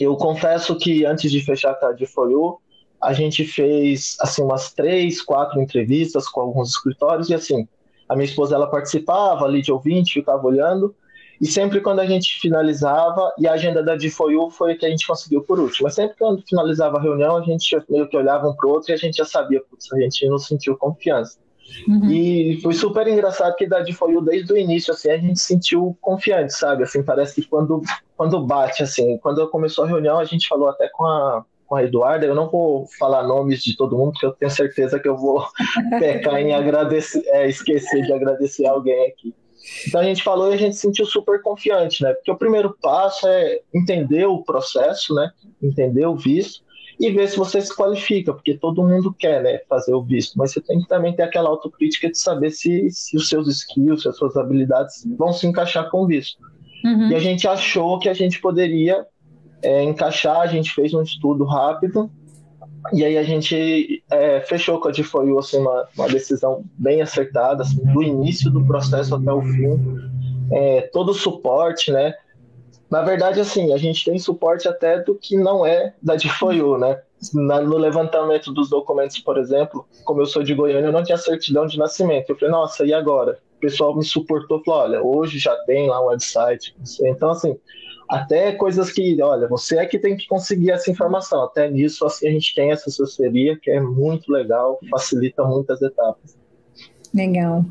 Eu 0.00 0.16
confesso 0.16 0.74
que 0.76 1.04
antes 1.04 1.30
de 1.30 1.44
fechar 1.44 1.78
a 1.80 1.92
de 1.92 2.06
Foyu, 2.06 2.58
a 3.00 3.12
gente 3.12 3.44
fez 3.44 4.16
assim 4.20 4.42
umas 4.42 4.72
três, 4.72 5.20
quatro 5.20 5.60
entrevistas 5.60 6.26
com 6.26 6.40
alguns 6.40 6.70
escritórios 6.70 7.28
e 7.28 7.34
assim 7.34 7.68
a 8.08 8.14
minha 8.14 8.26
esposa 8.26 8.54
ela 8.54 8.66
participava 8.66 9.44
ali 9.44 9.62
de 9.62 9.72
ouvinte, 9.72 10.14
ficava 10.14 10.46
olhando, 10.46 10.94
e 11.40 11.46
sempre 11.46 11.80
quando 11.80 12.00
a 12.00 12.06
gente 12.06 12.38
finalizava, 12.40 13.32
e 13.38 13.46
a 13.46 13.52
agenda 13.52 13.82
da 13.82 13.96
DFOU 13.96 14.50
foi 14.50 14.72
a 14.72 14.76
que 14.76 14.86
a 14.86 14.90
gente 14.90 15.06
conseguiu 15.06 15.42
por 15.42 15.58
último, 15.58 15.84
mas 15.84 15.94
sempre 15.94 16.16
quando 16.16 16.42
finalizava 16.48 16.98
a 16.98 17.00
reunião, 17.00 17.36
a 17.36 17.42
gente 17.42 17.76
meio 17.88 18.08
que 18.08 18.16
olhava 18.16 18.48
um 18.48 18.54
para 18.54 18.68
o 18.68 18.72
outro 18.72 18.90
e 18.90 18.94
a 18.94 18.96
gente 18.96 19.16
já 19.16 19.24
sabia, 19.24 19.60
putz, 19.68 19.92
a 19.92 20.00
gente 20.00 20.28
não 20.28 20.38
sentiu 20.38 20.76
confiança. 20.76 21.38
Uhum. 21.88 22.10
E 22.10 22.60
foi 22.62 22.74
super 22.74 23.08
engraçado 23.08 23.56
que 23.56 23.66
da 23.66 23.80
DFOU, 23.80 24.20
desde 24.22 24.52
o 24.52 24.56
início, 24.56 24.92
assim, 24.92 25.10
a 25.10 25.16
gente 25.16 25.40
sentiu 25.40 25.96
confiante, 26.00 26.52
sabe? 26.52 26.84
Assim, 26.84 27.02
parece 27.02 27.34
que 27.40 27.48
quando, 27.48 27.82
quando 28.16 28.46
bate, 28.46 28.82
assim, 28.82 29.18
quando 29.18 29.48
começou 29.48 29.84
a 29.84 29.88
reunião, 29.88 30.18
a 30.18 30.24
gente 30.24 30.46
falou 30.46 30.68
até 30.68 30.88
com 30.88 31.04
a, 31.04 31.44
com 31.66 31.76
a 31.76 31.84
Eduarda. 31.84 32.26
Eu 32.26 32.34
não 32.34 32.50
vou 32.50 32.86
falar 32.98 33.22
nomes 33.22 33.62
de 33.62 33.76
todo 33.76 33.96
mundo, 33.96 34.12
porque 34.12 34.26
eu 34.26 34.32
tenho 34.32 34.50
certeza 34.50 34.98
que 34.98 35.08
eu 35.08 35.16
vou 35.16 35.44
pecar 35.98 36.40
em 36.40 36.52
agradecer, 36.52 37.22
é, 37.26 37.48
esquecer 37.48 38.02
de 38.02 38.12
agradecer 38.12 38.66
alguém 38.66 39.08
aqui. 39.08 39.34
Então 39.88 40.00
a 40.00 40.04
gente 40.04 40.22
falou 40.22 40.50
e 40.50 40.54
a 40.54 40.58
gente 40.58 40.76
se 40.76 40.82
sentiu 40.82 41.06
super 41.06 41.40
confiante, 41.40 42.02
né? 42.02 42.12
Porque 42.12 42.30
o 42.30 42.36
primeiro 42.36 42.76
passo 42.80 43.26
é 43.26 43.60
entender 43.74 44.26
o 44.26 44.42
processo, 44.42 45.14
né? 45.14 45.30
Entender 45.62 46.06
o 46.06 46.16
visto. 46.16 46.62
e 47.00 47.10
ver 47.10 47.26
se 47.28 47.36
você 47.36 47.60
se 47.60 47.74
qualifica, 47.74 48.32
porque 48.32 48.54
todo 48.56 48.86
mundo 48.86 49.12
quer 49.12 49.42
né, 49.42 49.58
fazer 49.68 49.92
o 49.94 50.02
visto, 50.02 50.38
mas 50.38 50.52
você 50.52 50.60
tem 50.60 50.80
que 50.80 50.86
também 50.86 51.12
ter 51.12 51.24
aquela 51.24 51.48
autocrítica 51.48 52.08
de 52.08 52.16
saber 52.16 52.50
se, 52.50 52.88
se 52.88 53.16
os 53.16 53.28
seus 53.28 53.48
skills, 53.48 54.02
se 54.02 54.08
as 54.08 54.16
suas 54.16 54.36
habilidades 54.36 55.04
vão 55.18 55.32
se 55.32 55.44
encaixar 55.44 55.90
com 55.90 56.04
o 56.04 56.06
visto. 56.06 56.38
Uhum. 56.84 57.08
E 57.08 57.14
a 57.16 57.18
gente 57.18 57.48
achou 57.48 57.98
que 57.98 58.08
a 58.08 58.14
gente 58.14 58.40
poderia 58.40 59.04
é, 59.64 59.82
encaixar, 59.82 60.40
a 60.40 60.46
gente 60.46 60.72
fez 60.72 60.92
um 60.94 61.02
estudo 61.02 61.44
rápido, 61.44 62.10
e 62.92 63.04
aí 63.04 63.16
a 63.16 63.22
gente 63.22 64.04
é, 64.10 64.40
fechou 64.42 64.78
com 64.78 64.88
a 64.88 64.90
DFOIU 64.90 65.38
assim, 65.38 65.58
uma, 65.58 65.88
uma 65.96 66.08
decisão 66.08 66.64
bem 66.78 67.00
acertada, 67.00 67.62
assim, 67.62 67.82
do 67.82 68.02
início 68.02 68.50
do 68.50 68.64
processo 68.64 69.14
até 69.14 69.32
o 69.32 69.40
fim, 69.42 69.80
é, 70.52 70.82
todo 70.92 71.10
o 71.10 71.14
suporte, 71.14 71.90
né? 71.90 72.14
Na 72.90 73.02
verdade, 73.02 73.40
assim, 73.40 73.72
a 73.72 73.78
gente 73.78 74.04
tem 74.04 74.18
suporte 74.18 74.68
até 74.68 75.02
do 75.02 75.14
que 75.14 75.36
não 75.36 75.64
é 75.64 75.94
da 76.02 76.14
DFOIU, 76.14 76.78
né? 76.78 77.00
Na, 77.32 77.60
no 77.60 77.78
levantamento 77.78 78.52
dos 78.52 78.68
documentos, 78.68 79.18
por 79.18 79.38
exemplo, 79.38 79.86
como 80.04 80.20
eu 80.20 80.26
sou 80.26 80.42
de 80.42 80.54
Goiânia, 80.54 80.88
eu 80.88 80.92
não 80.92 81.02
tinha 81.02 81.16
certidão 81.16 81.66
de 81.66 81.78
nascimento. 81.78 82.28
Eu 82.28 82.36
falei, 82.36 82.52
nossa, 82.52 82.84
e 82.84 82.92
agora? 82.92 83.38
O 83.56 83.60
pessoal 83.60 83.96
me 83.96 84.04
suportou, 84.04 84.62
falou, 84.62 84.82
olha, 84.82 85.02
hoje 85.02 85.38
já 85.38 85.56
tem 85.64 85.88
lá 85.88 86.02
um 86.02 86.08
website. 86.08 86.76
Então, 87.00 87.30
assim, 87.30 87.58
até 88.14 88.52
coisas 88.52 88.92
que, 88.92 89.20
olha, 89.20 89.48
você 89.48 89.78
é 89.78 89.86
que 89.86 89.98
tem 89.98 90.16
que 90.16 90.26
conseguir 90.26 90.70
essa 90.70 90.90
informação. 90.90 91.42
Até 91.42 91.68
nisso, 91.68 92.04
assim, 92.06 92.28
a 92.28 92.30
gente 92.30 92.54
tem 92.54 92.70
essa 92.70 92.88
assessoria 92.88 93.58
que 93.60 93.70
é 93.70 93.80
muito 93.80 94.30
legal, 94.30 94.78
facilita 94.90 95.42
muitas 95.42 95.82
etapas. 95.82 96.36
Legal. 97.12 97.64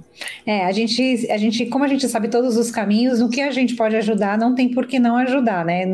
É, 0.45 0.65
a 0.65 0.71
gente, 0.71 1.29
a 1.29 1.37
gente, 1.37 1.65
como 1.65 1.83
a 1.83 1.87
gente 1.87 2.07
sabe 2.07 2.29
todos 2.29 2.55
os 2.55 2.71
caminhos, 2.71 3.19
no 3.19 3.29
que 3.29 3.41
a 3.41 3.51
gente 3.51 3.75
pode 3.75 3.93
ajudar, 3.97 4.37
não 4.37 4.55
tem 4.55 4.69
por 4.73 4.87
que 4.87 4.99
não 4.99 5.17
ajudar, 5.17 5.65
né? 5.65 5.85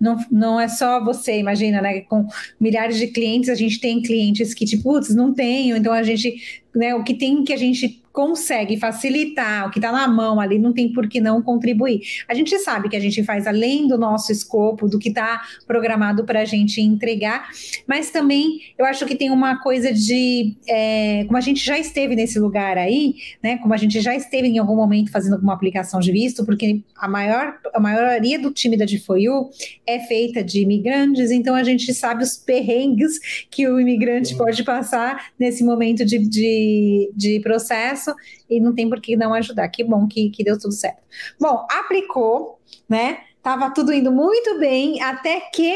Não, 0.00 0.16
não 0.30 0.60
é 0.60 0.66
só 0.66 1.02
você, 1.04 1.38
imagina, 1.38 1.80
né? 1.80 2.00
Com 2.00 2.26
milhares 2.58 2.96
de 2.96 3.06
clientes, 3.06 3.50
a 3.50 3.54
gente 3.54 3.80
tem 3.80 4.02
clientes 4.02 4.52
que, 4.52 4.64
tipo, 4.64 4.82
putz, 4.82 5.14
não 5.14 5.32
tenho, 5.32 5.76
então 5.76 5.92
a 5.92 6.02
gente, 6.02 6.62
né? 6.74 6.92
O 6.94 7.04
que 7.04 7.14
tem 7.14 7.44
que 7.44 7.52
a 7.52 7.56
gente 7.56 8.02
consegue 8.18 8.76
facilitar, 8.76 9.68
o 9.68 9.70
que 9.70 9.78
está 9.78 9.92
na 9.92 10.08
mão 10.08 10.40
ali, 10.40 10.58
não 10.58 10.72
tem 10.72 10.92
por 10.92 11.08
que 11.08 11.20
não 11.20 11.40
contribuir. 11.40 12.00
A 12.26 12.34
gente 12.34 12.58
sabe 12.58 12.88
que 12.88 12.96
a 12.96 13.00
gente 13.00 13.22
faz 13.22 13.46
além 13.46 13.86
do 13.86 13.96
nosso 13.96 14.32
escopo, 14.32 14.88
do 14.88 14.98
que 14.98 15.10
está 15.10 15.40
programado 15.68 16.24
para 16.24 16.40
a 16.40 16.44
gente 16.44 16.80
entregar, 16.80 17.48
mas 17.86 18.10
também 18.10 18.58
eu 18.76 18.84
acho 18.84 19.06
que 19.06 19.14
tem 19.14 19.30
uma 19.30 19.62
coisa 19.62 19.92
de, 19.92 20.56
é, 20.66 21.22
como 21.26 21.36
a 21.36 21.40
gente 21.40 21.64
já 21.64 21.78
esteve 21.78 22.16
nesse 22.16 22.40
lugar 22.40 22.76
aí, 22.76 23.14
né, 23.40 23.56
como 23.58 23.72
a 23.72 23.76
gente 23.76 24.00
já 24.00 24.16
esteve 24.16 24.48
em 24.48 24.58
algum 24.58 24.74
momento 24.74 25.12
fazendo 25.12 25.34
alguma 25.34 25.54
aplicação 25.54 26.00
de 26.00 26.10
visto, 26.10 26.44
porque 26.44 26.80
a 26.96 27.06
maior, 27.06 27.60
a 27.72 27.78
maioria 27.78 28.36
do 28.36 28.50
time 28.50 28.76
da 28.76 28.84
DFOIU 28.84 29.48
é 29.86 30.00
feita 30.00 30.42
de 30.42 30.60
imigrantes, 30.62 31.30
então 31.30 31.54
a 31.54 31.62
gente 31.62 31.94
sabe 31.94 32.24
os 32.24 32.36
perrengues 32.36 33.46
que 33.48 33.68
o 33.68 33.78
imigrante 33.78 34.36
pode 34.36 34.64
passar 34.64 35.30
nesse 35.38 35.62
momento 35.62 36.04
de, 36.04 36.18
de, 36.18 37.12
de 37.14 37.38
processo 37.38 38.07
processo 38.08 38.14
e 38.48 38.60
não 38.60 38.74
tem 38.74 38.88
por 38.88 39.00
que 39.00 39.16
não 39.16 39.34
ajudar. 39.34 39.68
Que 39.68 39.84
bom 39.84 40.06
que, 40.06 40.30
que 40.30 40.44
deu 40.44 40.58
tudo 40.58 40.72
certo. 40.72 41.02
Bom, 41.40 41.66
aplicou, 41.70 42.58
né? 42.88 43.20
Tava 43.42 43.70
tudo 43.70 43.92
indo 43.92 44.12
muito 44.12 44.58
bem, 44.58 45.00
até 45.02 45.40
que. 45.40 45.74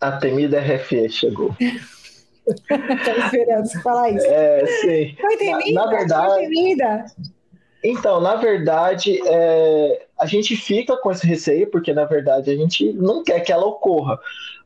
A 0.00 0.12
temida 0.12 0.60
RFE 0.60 1.08
chegou. 1.10 1.54
Tô 1.56 3.24
esperando 3.24 3.66
você 3.66 3.80
falar 3.82 4.10
isso. 4.10 4.26
É, 4.26 4.66
sim. 4.66 5.16
Foi 5.20 5.36
temida? 5.36 5.72
Na, 5.72 5.84
na 5.84 5.90
verdade. 5.90 6.26
Foi 6.26 6.40
temida? 6.42 7.06
Então, 7.82 8.20
na 8.20 8.36
verdade, 8.36 9.20
é, 9.26 10.06
a 10.18 10.26
gente 10.26 10.54
fica 10.54 10.96
com 10.98 11.10
esse 11.10 11.26
receio, 11.26 11.70
porque 11.70 11.94
na 11.94 12.04
verdade 12.04 12.50
a 12.50 12.56
gente 12.56 12.92
não 12.92 13.24
quer 13.24 13.40
que 13.40 13.52
ela 13.52 13.64
ocorra. 13.64 14.18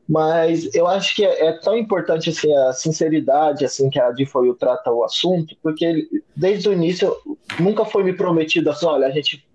Mas 0.07 0.73
eu 0.75 0.85
acho 0.85 1.15
que 1.15 1.25
é, 1.25 1.47
é, 1.47 1.51
tão 1.53 1.75
importante 1.75 2.29
assim 2.29 2.55
a 2.55 2.73
sinceridade 2.73 3.65
assim 3.65 3.89
que 3.89 3.99
a 3.99 4.11
Difoil 4.11 4.53
trata 4.53 4.91
o 4.91 5.03
assunto, 5.03 5.55
porque 5.63 6.07
desde 6.35 6.69
o 6.69 6.73
início 6.73 7.15
nunca 7.59 7.83
foi 7.85 8.03
me 8.03 8.13
prometido 8.13 8.69
assim, 8.69 8.85
olha, 8.85 9.07
a 9.07 9.11
gente 9.11 9.47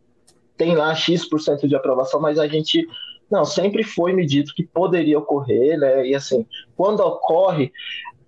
tem 0.57 0.75
lá 0.75 0.95
X% 0.95 1.69
de 1.69 1.77
aprovação, 1.77 2.21
mas 2.21 2.39
a 2.39 2.49
gente 2.49 2.87
não, 3.31 3.45
sempre 3.45 3.85
foi 3.85 4.13
me 4.13 4.27
dito 4.27 4.53
que 4.55 4.65
poderia 4.65 5.19
ocorrer, 5.19 5.79
né? 5.79 6.07
E 6.07 6.17
assim, 6.17 6.45
quando 6.77 6.99
ocorre, 6.99 7.73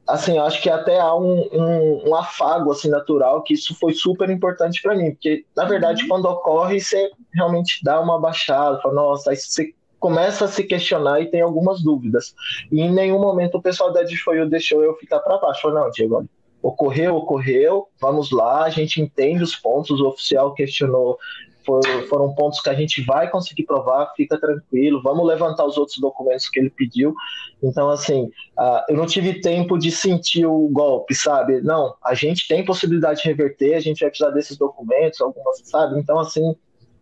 assim, 0.06 0.38
acho 0.38 0.62
que 0.62 0.70
até 0.70 1.00
há 1.00 1.12
um, 1.14 1.48
um, 1.52 2.08
um, 2.08 2.14
afago 2.14 2.70
assim 2.70 2.88
natural 2.88 3.42
que 3.42 3.54
isso 3.54 3.74
foi 3.80 3.92
super 3.94 4.30
importante 4.30 4.80
para 4.80 4.94
mim, 4.94 5.10
porque 5.10 5.44
na 5.56 5.64
verdade 5.64 6.02
uhum. 6.02 6.08
quando 6.08 6.26
ocorre 6.26 6.80
você 6.80 7.10
realmente 7.34 7.80
dá 7.82 8.00
uma 8.00 8.20
baixada, 8.20 8.80
fala, 8.80 8.94
nossa, 8.94 9.30
aí 9.30 9.36
você 9.36 9.74
começa 10.02 10.46
a 10.46 10.48
se 10.48 10.64
questionar 10.64 11.20
e 11.20 11.30
tem 11.30 11.40
algumas 11.40 11.80
dúvidas. 11.80 12.34
E 12.72 12.80
em 12.80 12.92
nenhum 12.92 13.20
momento 13.20 13.56
o 13.56 13.62
pessoal 13.62 13.92
da 13.92 14.02
Disfoio 14.02 14.50
deixou 14.50 14.82
eu 14.82 14.96
ficar 14.96 15.20
para 15.20 15.38
baixo. 15.38 15.62
Falou, 15.62 15.78
não, 15.78 15.90
Diego, 15.90 16.28
ocorreu, 16.60 17.14
ocorreu, 17.14 17.86
vamos 18.00 18.32
lá, 18.32 18.64
a 18.64 18.68
gente 18.68 19.00
entende 19.00 19.44
os 19.44 19.54
pontos, 19.54 20.00
o 20.00 20.08
oficial 20.08 20.54
questionou, 20.54 21.16
foram, 21.64 22.02
foram 22.08 22.34
pontos 22.34 22.60
que 22.60 22.68
a 22.68 22.74
gente 22.74 23.00
vai 23.04 23.30
conseguir 23.30 23.62
provar, 23.62 24.12
fica 24.16 24.36
tranquilo, 24.36 25.00
vamos 25.00 25.24
levantar 25.24 25.64
os 25.64 25.78
outros 25.78 25.98
documentos 25.98 26.48
que 26.48 26.58
ele 26.58 26.70
pediu. 26.70 27.14
Então, 27.62 27.88
assim, 27.88 28.24
uh, 28.58 28.82
eu 28.88 28.96
não 28.96 29.06
tive 29.06 29.40
tempo 29.40 29.78
de 29.78 29.92
sentir 29.92 30.46
o 30.46 30.68
golpe, 30.68 31.14
sabe? 31.14 31.60
Não, 31.60 31.94
a 32.04 32.14
gente 32.14 32.48
tem 32.48 32.64
possibilidade 32.64 33.22
de 33.22 33.28
reverter, 33.28 33.74
a 33.74 33.80
gente 33.80 34.00
vai 34.00 34.08
precisar 34.08 34.30
desses 34.30 34.56
documentos, 34.56 35.20
algumas, 35.20 35.60
sabe? 35.64 36.00
Então, 36.00 36.18
assim, 36.18 36.56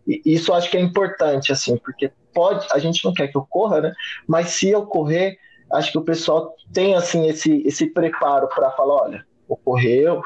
isso 0.07 0.53
acho 0.53 0.69
que 0.69 0.77
é 0.77 0.81
importante, 0.81 1.51
assim, 1.51 1.77
porque 1.77 2.11
pode, 2.33 2.67
a 2.71 2.79
gente 2.79 3.03
não 3.05 3.13
quer 3.13 3.27
que 3.27 3.37
ocorra, 3.37 3.81
né? 3.81 3.93
Mas 4.27 4.49
se 4.49 4.73
ocorrer, 4.75 5.37
acho 5.71 5.91
que 5.91 5.97
o 5.97 6.03
pessoal 6.03 6.55
tem 6.73 6.95
assim 6.95 7.27
esse, 7.27 7.61
esse 7.65 7.87
preparo 7.87 8.47
para 8.47 8.71
falar, 8.71 9.03
olha, 9.03 9.25
ocorreu, 9.47 10.21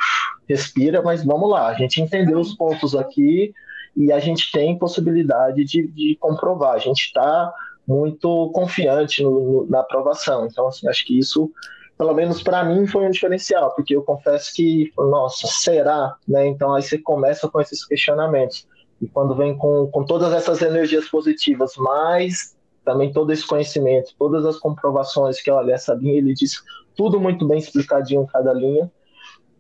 respira, 0.48 1.02
mas 1.02 1.24
vamos 1.24 1.50
lá, 1.50 1.68
a 1.68 1.74
gente 1.74 2.02
entendeu 2.02 2.40
os 2.40 2.54
pontos 2.54 2.96
aqui 2.96 3.54
e 3.96 4.12
a 4.12 4.20
gente 4.20 4.52
tem 4.52 4.78
possibilidade 4.78 5.64
de, 5.64 5.88
de 5.88 6.18
comprovar, 6.20 6.76
a 6.76 6.80
gente 6.80 7.06
está 7.06 7.52
muito 7.88 8.52
confiante 8.54 9.24
no, 9.24 9.32
no, 9.32 9.70
na 9.70 9.80
aprovação. 9.80 10.46
Então, 10.46 10.68
assim, 10.68 10.88
acho 10.88 11.06
que 11.06 11.18
isso, 11.18 11.52
pelo 11.98 12.14
menos 12.14 12.42
para 12.42 12.64
mim, 12.64 12.86
foi 12.88 13.06
um 13.06 13.12
diferencial, 13.12 13.74
porque 13.76 13.96
eu 13.96 14.04
confesso 14.04 14.52
que, 14.54 14.92
nossa, 14.98 15.48
será? 15.48 16.16
Né? 16.28 16.48
Então, 16.48 16.74
aí 16.74 16.82
você 16.82 16.98
começa 16.98 17.48
com 17.48 17.62
esses 17.62 17.86
questionamentos. 17.86 18.68
E 19.02 19.08
quando 19.08 19.36
vem 19.36 19.58
com, 19.58 19.88
com 19.88 20.04
todas 20.06 20.34
essas 20.34 20.62
energias 20.62 21.08
positivas, 21.10 21.76
mais 21.78 22.56
também 22.84 23.12
todo 23.12 23.32
esse 23.34 23.46
conhecimento, 23.46 24.14
todas 24.18 24.46
as 24.46 24.58
comprovações 24.58 25.42
que, 25.42 25.50
olha, 25.50 25.74
essa 25.74 25.94
linha 25.94 26.18
ele 26.18 26.34
diz 26.34 26.62
tudo 26.96 27.20
muito 27.20 27.46
bem 27.48 27.58
explicadinho 27.58 28.24
em 28.24 28.28
cada 28.28 28.54
linha, 28.54 28.90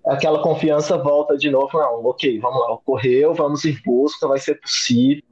aquela 0.06 0.42
confiança 0.42 0.98
volta 0.98 1.36
de 1.36 1.50
novo, 1.50 1.78
não, 1.78 2.06
ok, 2.06 2.40
vamos 2.40 2.60
lá, 2.60 2.74
ocorreu, 2.74 3.34
vamos 3.34 3.66
em 3.66 3.76
busca, 3.84 4.28
vai 4.28 4.40
ser 4.40 4.56
possível. 4.62 5.24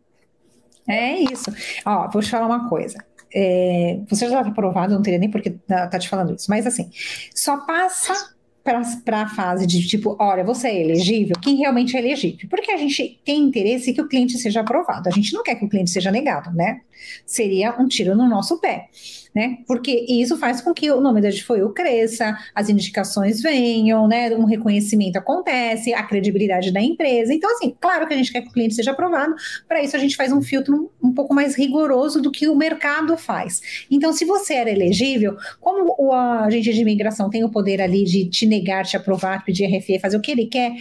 É 0.90 1.20
isso. 1.20 1.50
Ó, 1.86 2.10
vou 2.10 2.22
te 2.22 2.30
falar 2.30 2.48
uma 2.48 2.68
coisa. 2.68 2.98
É, 3.34 4.00
você 4.10 4.28
já 4.28 4.40
está 4.40 4.52
aprovado, 4.52 4.94
não 4.94 5.02
teria 5.02 5.20
nem 5.20 5.32
por 5.32 5.42
que 5.42 5.52
tá, 5.52 5.88
tá 5.88 5.98
te 5.98 6.10
falando 6.10 6.36
isso, 6.36 6.46
mas 6.50 6.68
assim, 6.68 6.92
só 7.34 7.66
passa 7.66 8.33
para 8.63 9.22
a 9.22 9.27
fase 9.27 9.67
de 9.67 9.86
tipo, 9.86 10.15
olha, 10.20 10.43
você 10.43 10.70
é 10.70 10.82
elegível, 10.82 11.36
quem 11.41 11.58
realmente 11.58 11.98
é 11.98 12.00
elegível. 12.00 12.48
Porque 12.50 12.72
a 12.72 12.77
gente 12.77 13.20
tem 13.25 13.41
interesse 13.41 13.93
que 13.93 14.01
o 14.01 14.08
cliente 14.08 14.38
seja 14.38 14.62
aprovado. 14.62 15.10
A 15.10 15.12
gente 15.12 15.34
não 15.34 15.43
quer 15.43 15.55
que 15.55 15.65
o 15.65 15.70
cliente 15.70 15.89
seja 15.89 16.10
negado, 16.10 16.51
né? 16.51 16.82
Seria 17.25 17.75
um 17.77 17.88
tiro 17.88 18.15
no 18.15 18.27
nosso 18.27 18.60
pé 18.60 18.89
né? 19.34 19.58
Porque 19.66 20.06
isso 20.08 20.38
faz 20.38 20.62
com 20.62 20.74
que 20.74 20.92
o 20.92 21.02
nome 21.02 21.22
da 21.22 21.30
Edfoil 21.30 21.70
cresça, 21.70 22.38
as 22.54 22.70
indicações 22.70 23.42
venham, 23.42 24.08
né? 24.08 24.36
Um 24.36 24.46
reconhecimento 24.46 25.18
acontece, 25.18 25.94
a 25.94 26.04
credibilidade 26.04 26.72
da 26.72 26.82
empresa. 26.82 27.34
Então, 27.34 27.52
assim, 27.52 27.75
claro 27.80 28.08
que 28.08 28.13
a 28.13 28.18
gente 28.18 28.32
quer 28.32 28.42
que 28.42 28.50
o 28.50 28.52
cliente 28.52 28.75
seja 28.75 28.92
aprovado, 28.92 29.34
para 29.68 29.82
isso 29.82 29.96
a 29.96 30.00
gente 30.00 30.16
faz 30.16 30.32
um 30.32 30.42
filtro 30.42 30.92
um 31.02 31.12
pouco 31.12 31.34
mais 31.34 31.56
rigoroso 31.56 32.22
do 32.22 32.32
que 32.32 32.48
o 32.48 32.56
mercado 32.56 33.18
faz. 33.18 33.86
Então, 33.90 34.13
se 34.13 34.25
você 34.25 34.54
era 34.54 34.70
elegível, 34.70 35.36
como 35.60 35.96
o 35.98 36.12
agente 36.13 36.74
de 36.74 36.82
imigração 36.82 37.30
tem 37.30 37.44
o 37.44 37.50
poder 37.50 37.82
ali 37.82 38.04
de 38.04 38.30
te 38.30 38.46
negar, 38.46 38.86
te 38.86 38.98
aprovar, 38.98 39.44
pedir 39.44 39.66
RFE, 39.66 40.00
fazer 40.00 40.18
o 40.18 40.22
que 40.22 40.32
ele 40.32 40.46
quer, 40.46 40.74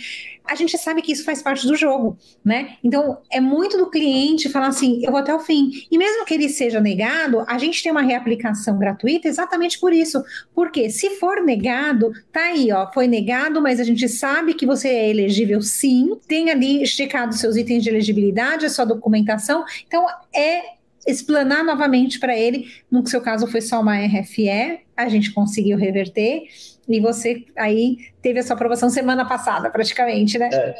a 0.47 0.55
gente 0.55 0.77
sabe 0.79 1.03
que 1.03 1.13
isso 1.13 1.25
faz 1.25 1.43
parte 1.43 1.67
do 1.67 1.77
jogo, 1.77 2.17
né? 2.45 2.77
Então, 2.83 3.19
é 3.31 3.41
muito 3.41 3.77
do 3.79 3.91
cliente 3.91 4.49
falar 4.49 4.69
assim, 4.69 5.05
eu 5.05 5.11
vou 5.11 5.21
até 5.21 5.35
o 5.35 5.39
fim. 5.39 5.71
E 5.91 5.97
mesmo 5.97 6.25
que 6.25 6.35
ele 6.35 6.49
seja 6.49 6.81
negado, 6.81 7.45
a 7.47 7.59
gente 7.59 7.83
tem 7.83 7.93
uma 7.93 8.03
reaplicação 8.03 8.79
gratuita 8.79 9.29
exatamente 9.29 9.79
por 9.79 9.93
isso. 9.93 10.23
Porque 10.55 10.91
se 10.91 11.11
for 11.17 11.43
negado, 11.43 12.13
tá 12.33 12.45
aí, 12.45 12.73
ó, 12.73 12.91
foi 12.93 13.07
negado, 13.07 13.61
mas 13.63 13.81
a 13.81 13.85
gente 13.85 14.09
sabe 14.09 14.55
que 14.55 14.67
você 14.67 14.89
é 14.89 15.11
elegível 15.11 15.61
sim, 15.61 16.19
tem 16.27 16.51
ali 16.51 16.87
checado 16.87 17.35
seus 17.35 17.57
itens 17.57 17.83
de 17.83 17.91
elegibilidade, 17.91 18.67
a 18.67 18.71
sua 18.71 18.85
documentação. 18.85 19.65
Então, 19.87 20.07
é 20.35 20.82
explanar 21.07 21.65
novamente 21.65 22.19
para 22.19 22.37
ele, 22.37 22.67
no 22.91 23.07
seu 23.07 23.21
caso 23.21 23.47
foi 23.47 23.61
só 23.61 23.81
uma 23.81 23.97
RFE, 23.99 24.81
a 24.97 25.09
gente 25.09 25.33
conseguiu 25.33 25.77
reverter, 25.77 26.45
e 26.89 27.01
você 27.01 27.45
aí 27.57 27.99
teve 28.21 28.39
a 28.39 28.43
sua 28.43 28.55
aprovação 28.55 28.91
semana 28.91 29.25
passada, 29.25 29.71
praticamente, 29.71 30.39
né? 30.39 30.49
É. 30.53 30.75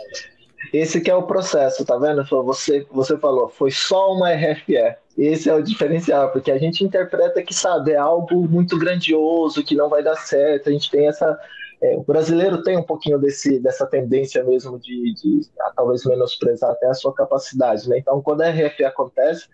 Esse 0.73 1.01
que 1.01 1.11
é 1.11 1.15
o 1.15 1.25
processo, 1.25 1.85
tá 1.85 1.99
vendo? 1.99 2.25
Você, 2.45 2.87
você 2.91 3.17
falou, 3.19 3.49
foi 3.49 3.71
só 3.71 4.15
uma 4.15 4.33
RFE. 4.33 4.97
esse 5.19 5.51
é 5.51 5.55
o 5.55 5.63
diferencial, 5.63 6.31
porque 6.31 6.51
a 6.51 6.59
gente 6.59 6.85
interpreta 6.85 7.43
que, 7.43 7.53
sabe, 7.53 7.93
é 7.93 7.97
algo 7.97 8.49
muito 8.49 8.79
grandioso, 8.79 9.65
que 9.65 9.75
não 9.75 9.89
vai 9.89 10.03
dar 10.03 10.17
certo, 10.17 10.69
a 10.69 10.73
gente 10.73 10.91
tem 10.91 11.09
essa. 11.09 11.39
É, 11.83 11.97
o 11.97 12.03
brasileiro 12.03 12.63
tem 12.63 12.79
um 12.79 12.83
pouquinho 12.83 13.19
desse, 13.19 13.59
dessa 13.59 13.85
tendência 13.85 14.45
mesmo 14.45 14.79
de, 14.79 15.15
de 15.15 15.41
talvez 15.75 16.05
menosprezar 16.05 16.71
até 16.71 16.87
a 16.87 16.95
sua 16.95 17.13
capacidade, 17.13 17.89
né? 17.89 17.99
Então, 17.99 18.23
quando 18.23 18.43
a 18.43 18.51
RFE 18.51 18.85
acontece, 18.85 19.49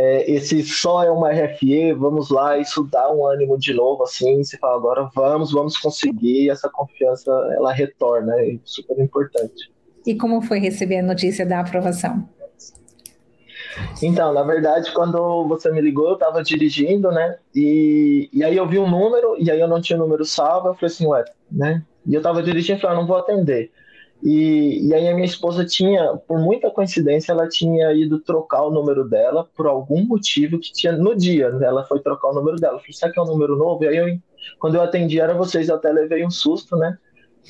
é, 0.00 0.30
esse 0.30 0.62
só 0.62 1.04
é 1.04 1.10
uma 1.10 1.30
RFE, 1.30 1.92
vamos 1.92 2.30
lá, 2.30 2.56
isso 2.56 2.88
dá 2.90 3.12
um 3.12 3.26
ânimo 3.26 3.58
de 3.58 3.74
novo, 3.74 4.02
assim, 4.02 4.42
você 4.42 4.56
fala, 4.56 4.76
agora 4.76 5.10
vamos, 5.14 5.52
vamos 5.52 5.76
conseguir, 5.76 6.44
e 6.44 6.50
essa 6.50 6.70
confiança, 6.70 7.30
ela 7.54 7.70
retorna, 7.70 8.32
é 8.40 8.56
super 8.64 8.98
importante. 8.98 9.70
E 10.06 10.14
como 10.14 10.40
foi 10.40 10.58
receber 10.58 11.00
a 11.00 11.02
notícia 11.02 11.44
da 11.44 11.60
aprovação? 11.60 12.26
Então, 14.02 14.32
na 14.32 14.42
verdade, 14.42 14.90
quando 14.94 15.46
você 15.46 15.70
me 15.70 15.82
ligou, 15.82 16.08
eu 16.08 16.14
estava 16.14 16.42
dirigindo, 16.42 17.10
né? 17.10 17.36
E, 17.54 18.30
e 18.32 18.42
aí 18.42 18.56
eu 18.56 18.66
vi 18.66 18.78
um 18.78 18.88
número, 18.88 19.36
e 19.38 19.50
aí 19.50 19.60
eu 19.60 19.68
não 19.68 19.82
tinha 19.82 19.98
o 19.98 20.02
número 20.02 20.24
salvo, 20.24 20.68
eu 20.68 20.74
falei 20.74 20.86
assim, 20.86 21.06
ué, 21.06 21.24
né? 21.52 21.82
E 22.06 22.14
eu 22.14 22.20
estava 22.20 22.42
dirigindo 22.42 22.78
e 22.78 22.80
falei, 22.80 22.96
ah, 22.96 23.00
não 23.00 23.06
vou 23.06 23.18
atender. 23.18 23.70
E, 24.22 24.86
e 24.86 24.94
aí 24.94 25.08
a 25.08 25.14
minha 25.14 25.26
esposa 25.26 25.64
tinha, 25.64 26.16
por 26.28 26.38
muita 26.38 26.70
coincidência, 26.70 27.32
ela 27.32 27.48
tinha 27.48 27.92
ido 27.92 28.20
trocar 28.20 28.62
o 28.64 28.70
número 28.70 29.08
dela 29.08 29.48
por 29.56 29.66
algum 29.66 30.04
motivo 30.04 30.58
que 30.58 30.72
tinha 30.72 30.92
no 30.92 31.16
dia. 31.16 31.50
Né? 31.50 31.66
Ela 31.66 31.84
foi 31.84 32.00
trocar 32.00 32.28
o 32.28 32.34
número 32.34 32.56
dela. 32.56 32.74
Eu 32.74 32.80
falei, 32.80 32.92
será 32.92 33.12
que 33.12 33.18
é 33.18 33.22
um 33.22 33.26
número 33.26 33.56
novo? 33.56 33.84
E 33.84 33.88
aí 33.88 33.96
eu, 33.96 34.18
quando 34.58 34.74
eu 34.74 34.82
atendi 34.82 35.18
era 35.20 35.34
vocês, 35.34 35.68
eu 35.68 35.76
até 35.76 35.90
levei 35.90 36.24
um 36.24 36.30
susto, 36.30 36.76
né? 36.76 36.98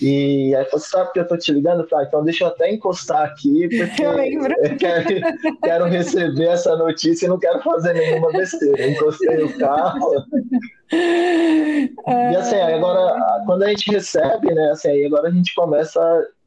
E 0.01 0.55
aí 0.55 0.65
você 0.71 0.89
sabe 0.89 1.13
que 1.13 1.19
eu 1.19 1.27
tô 1.27 1.37
te 1.37 1.53
ligando? 1.53 1.87
Ah, 1.93 2.05
então 2.05 2.23
deixa 2.23 2.45
eu 2.45 2.49
até 2.49 2.73
encostar 2.73 3.25
aqui, 3.25 3.69
porque 3.69 4.03
eu, 4.05 4.13
eu 4.13 4.77
quero, 4.77 5.07
quero, 5.63 5.85
receber 5.87 6.47
essa 6.47 6.77
notícia 6.77 7.27
e 7.27 7.29
não 7.29 7.39
quero 7.39 7.61
fazer 7.63 7.95
nenhuma 7.95 8.31
besteira. 8.31 8.89
encostei 8.89 9.43
o 9.43 9.59
carro. 9.59 10.25
E 10.93 12.37
assim, 12.37 12.57
agora, 12.57 13.45
quando 13.47 13.63
a 13.63 13.69
gente 13.69 13.89
recebe, 13.93 14.53
né, 14.53 14.71
assim, 14.73 14.89
aí 14.89 15.05
agora 15.05 15.29
a 15.29 15.31
gente 15.31 15.55
começa 15.55 16.01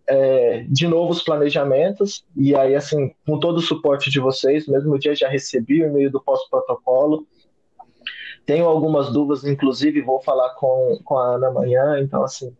é, 0.07 0.65
de 0.69 0.87
novo 0.87 1.11
os 1.11 1.23
planejamentos, 1.23 2.25
e 2.35 2.55
aí, 2.55 2.75
assim, 2.75 3.13
com 3.25 3.39
todo 3.39 3.57
o 3.57 3.61
suporte 3.61 4.09
de 4.09 4.19
vocês, 4.19 4.67
mesmo 4.67 4.99
dia 4.99 5.15
já 5.15 5.27
recebi 5.27 5.81
o 5.81 5.87
e-mail 5.87 6.11
do 6.11 6.21
pós-protocolo, 6.21 7.25
tenho 8.45 8.65
algumas 8.65 9.11
dúvidas, 9.11 9.45
inclusive 9.45 10.01
vou 10.01 10.21
falar 10.21 10.49
com, 10.55 10.99
com 11.03 11.17
a 11.17 11.35
Ana 11.35 11.47
amanhã, 11.47 11.99
então, 11.99 12.23
assim, 12.23 12.53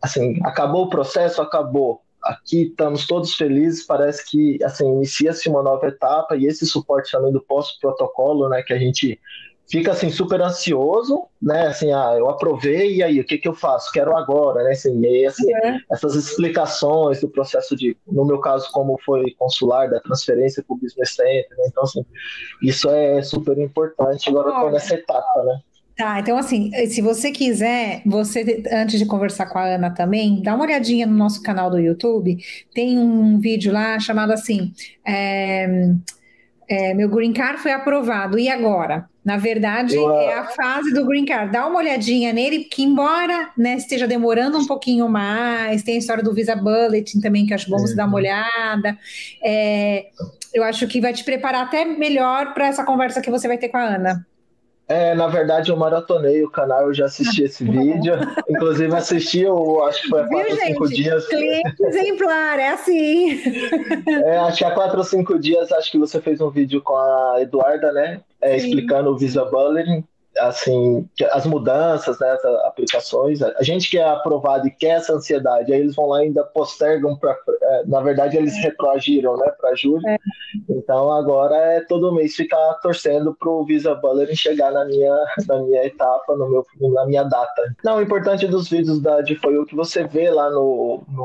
assim, 0.00 0.38
acabou 0.44 0.84
o 0.84 0.90
processo, 0.90 1.40
acabou. 1.40 2.02
Aqui 2.22 2.68
estamos 2.68 3.06
todos 3.06 3.34
felizes, 3.34 3.86
parece 3.86 4.30
que 4.30 4.58
assim 4.64 4.90
inicia-se 4.90 5.46
uma 5.48 5.62
nova 5.62 5.86
etapa 5.88 6.36
e 6.36 6.46
esse 6.46 6.66
suporte 6.66 7.12
também 7.12 7.30
do 7.30 7.42
pós-protocolo, 7.42 8.48
né, 8.48 8.62
que 8.62 8.72
a 8.72 8.78
gente 8.78 9.20
fica 9.70 9.92
assim 9.92 10.10
super 10.10 10.40
ansioso, 10.40 11.24
né? 11.40 11.68
Assim, 11.68 11.92
ah, 11.92 12.14
eu 12.16 12.28
aprovei 12.28 12.96
e 12.96 13.02
aí 13.02 13.20
o 13.20 13.24
que 13.24 13.38
que 13.38 13.48
eu 13.48 13.54
faço? 13.54 13.90
Quero 13.92 14.16
agora, 14.16 14.62
né? 14.64 14.72
Assim, 14.72 15.00
e, 15.00 15.26
assim 15.26 15.54
é. 15.54 15.78
essas 15.90 16.14
explicações 16.14 17.20
do 17.20 17.28
processo 17.28 17.74
de, 17.76 17.96
no 18.06 18.24
meu 18.24 18.40
caso, 18.40 18.70
como 18.72 18.98
foi 19.04 19.32
consular 19.38 19.88
da 19.88 20.00
transferência 20.00 20.62
para 20.62 20.74
o 20.74 20.78
business 20.78 21.14
center, 21.14 21.56
né? 21.56 21.64
Então 21.68 21.82
assim, 21.84 22.04
isso 22.62 22.88
é 22.90 23.22
super 23.22 23.58
importante. 23.58 24.28
Agora 24.28 24.50
estou 24.50 24.70
nessa 24.70 24.94
etapa, 24.94 25.44
né? 25.44 25.60
Tá, 25.96 26.18
então 26.18 26.36
assim, 26.36 26.72
se 26.88 27.00
você 27.00 27.30
quiser, 27.30 28.02
você 28.04 28.64
antes 28.72 28.98
de 28.98 29.06
conversar 29.06 29.46
com 29.46 29.58
a 29.58 29.76
Ana 29.76 29.90
também, 29.90 30.42
dá 30.42 30.52
uma 30.52 30.64
olhadinha 30.64 31.06
no 31.06 31.16
nosso 31.16 31.40
canal 31.40 31.70
do 31.70 31.78
YouTube. 31.78 32.36
Tem 32.74 32.98
um 32.98 33.38
vídeo 33.38 33.72
lá 33.72 34.00
chamado 34.00 34.32
assim, 34.32 34.72
é, 35.06 35.94
é, 36.68 36.94
meu 36.94 37.08
green 37.08 37.32
card 37.32 37.60
foi 37.60 37.72
aprovado 37.72 38.38
e 38.38 38.48
agora? 38.48 39.08
Na 39.24 39.36
verdade, 39.36 39.96
Eu, 39.96 40.12
é 40.12 40.34
a 40.34 40.44
fase 40.44 40.92
do 40.92 41.06
green 41.06 41.24
card. 41.24 41.50
Dá 41.50 41.66
uma 41.66 41.78
olhadinha 41.78 42.32
nele, 42.32 42.64
que 42.64 42.82
embora 42.82 43.50
né, 43.56 43.76
esteja 43.76 44.06
demorando 44.06 44.58
um 44.58 44.66
pouquinho 44.66 45.08
mais, 45.08 45.82
tem 45.82 45.94
a 45.94 45.98
história 45.98 46.22
do 46.22 46.34
Visa 46.34 46.54
Bulletin 46.54 47.20
também, 47.20 47.46
que 47.46 47.54
acho 47.54 47.70
bom 47.70 47.78
você 47.78 47.96
dar 47.96 48.04
uma 48.04 48.12
uhum. 48.12 48.18
olhada. 48.18 48.98
É, 49.42 50.06
eu 50.52 50.62
acho 50.62 50.86
que 50.86 51.00
vai 51.00 51.12
te 51.12 51.24
preparar 51.24 51.64
até 51.64 51.84
melhor 51.84 52.52
para 52.52 52.66
essa 52.66 52.84
conversa 52.84 53.20
que 53.20 53.30
você 53.30 53.48
vai 53.48 53.56
ter 53.56 53.68
com 53.68 53.78
a 53.78 53.82
Ana. 53.82 54.26
É, 54.86 55.14
na 55.14 55.26
verdade, 55.28 55.70
eu 55.70 55.76
maratonei 55.76 56.44
o 56.44 56.50
canal, 56.50 56.82
eu 56.82 56.94
já 56.94 57.06
assisti 57.06 57.44
esse 57.44 57.64
vídeo. 57.68 58.14
Inclusive, 58.48 58.94
assisti, 58.94 59.40
eu 59.40 59.82
acho 59.84 60.02
que 60.02 60.08
foi 60.08 60.20
há 60.22 60.28
quatro 60.28 60.52
ou 60.52 60.58
cinco 60.58 60.88
dias. 60.88 61.26
Cliente 61.26 61.84
exemplar, 61.84 62.58
é 62.58 62.68
assim. 62.68 63.40
É, 64.24 64.38
acho 64.38 64.58
que 64.58 64.64
há 64.64 64.70
quatro 64.72 64.98
ou 64.98 65.04
cinco 65.04 65.38
dias, 65.38 65.72
acho 65.72 65.90
que 65.90 65.98
você 65.98 66.20
fez 66.20 66.40
um 66.40 66.50
vídeo 66.50 66.82
com 66.82 66.96
a 66.96 67.36
Eduarda, 67.40 67.92
né? 67.92 68.20
É, 68.40 68.56
explicando 68.56 69.10
o 69.10 69.16
Visa 69.16 69.44
Bulletin 69.44 70.04
assim, 70.38 71.08
as 71.32 71.46
mudanças, 71.46 72.18
né, 72.18 72.30
as 72.30 72.44
aplicações, 72.66 73.42
a 73.42 73.62
gente 73.62 73.90
que 73.90 73.98
é 73.98 74.08
aprovado 74.08 74.66
e 74.66 74.70
quer 74.70 74.96
essa 74.96 75.12
ansiedade, 75.12 75.72
aí 75.72 75.80
eles 75.80 75.94
vão 75.94 76.08
lá 76.08 76.22
e 76.22 76.26
ainda 76.26 76.44
postergam 76.44 77.16
para, 77.16 77.36
é, 77.62 77.84
na 77.86 78.00
verdade 78.00 78.36
eles 78.36 78.56
retroagiram, 78.56 79.36
né, 79.36 79.50
para 79.60 79.74
julho. 79.74 80.06
É. 80.08 80.18
Então 80.68 81.12
agora 81.12 81.56
é 81.56 81.80
todo 81.82 82.14
mês 82.14 82.34
ficar 82.34 82.74
torcendo 82.74 83.34
para 83.34 83.50
o 83.50 83.64
Visa 83.64 83.94
Baller 83.94 84.34
chegar 84.34 84.72
na 84.72 84.84
minha, 84.84 85.14
na 85.46 85.58
minha 85.62 85.84
etapa, 85.84 86.36
no 86.36 86.50
meu, 86.50 86.66
na 86.92 87.06
minha 87.06 87.24
data. 87.24 87.74
Não, 87.84 87.98
o 87.98 88.02
importante 88.02 88.46
dos 88.46 88.68
vídeos 88.68 89.00
da 89.00 89.20
de 89.20 89.36
foi 89.36 89.56
o 89.58 89.66
que 89.66 89.76
você 89.76 90.04
vê 90.04 90.30
lá 90.30 90.50
no, 90.50 91.02
no 91.08 91.24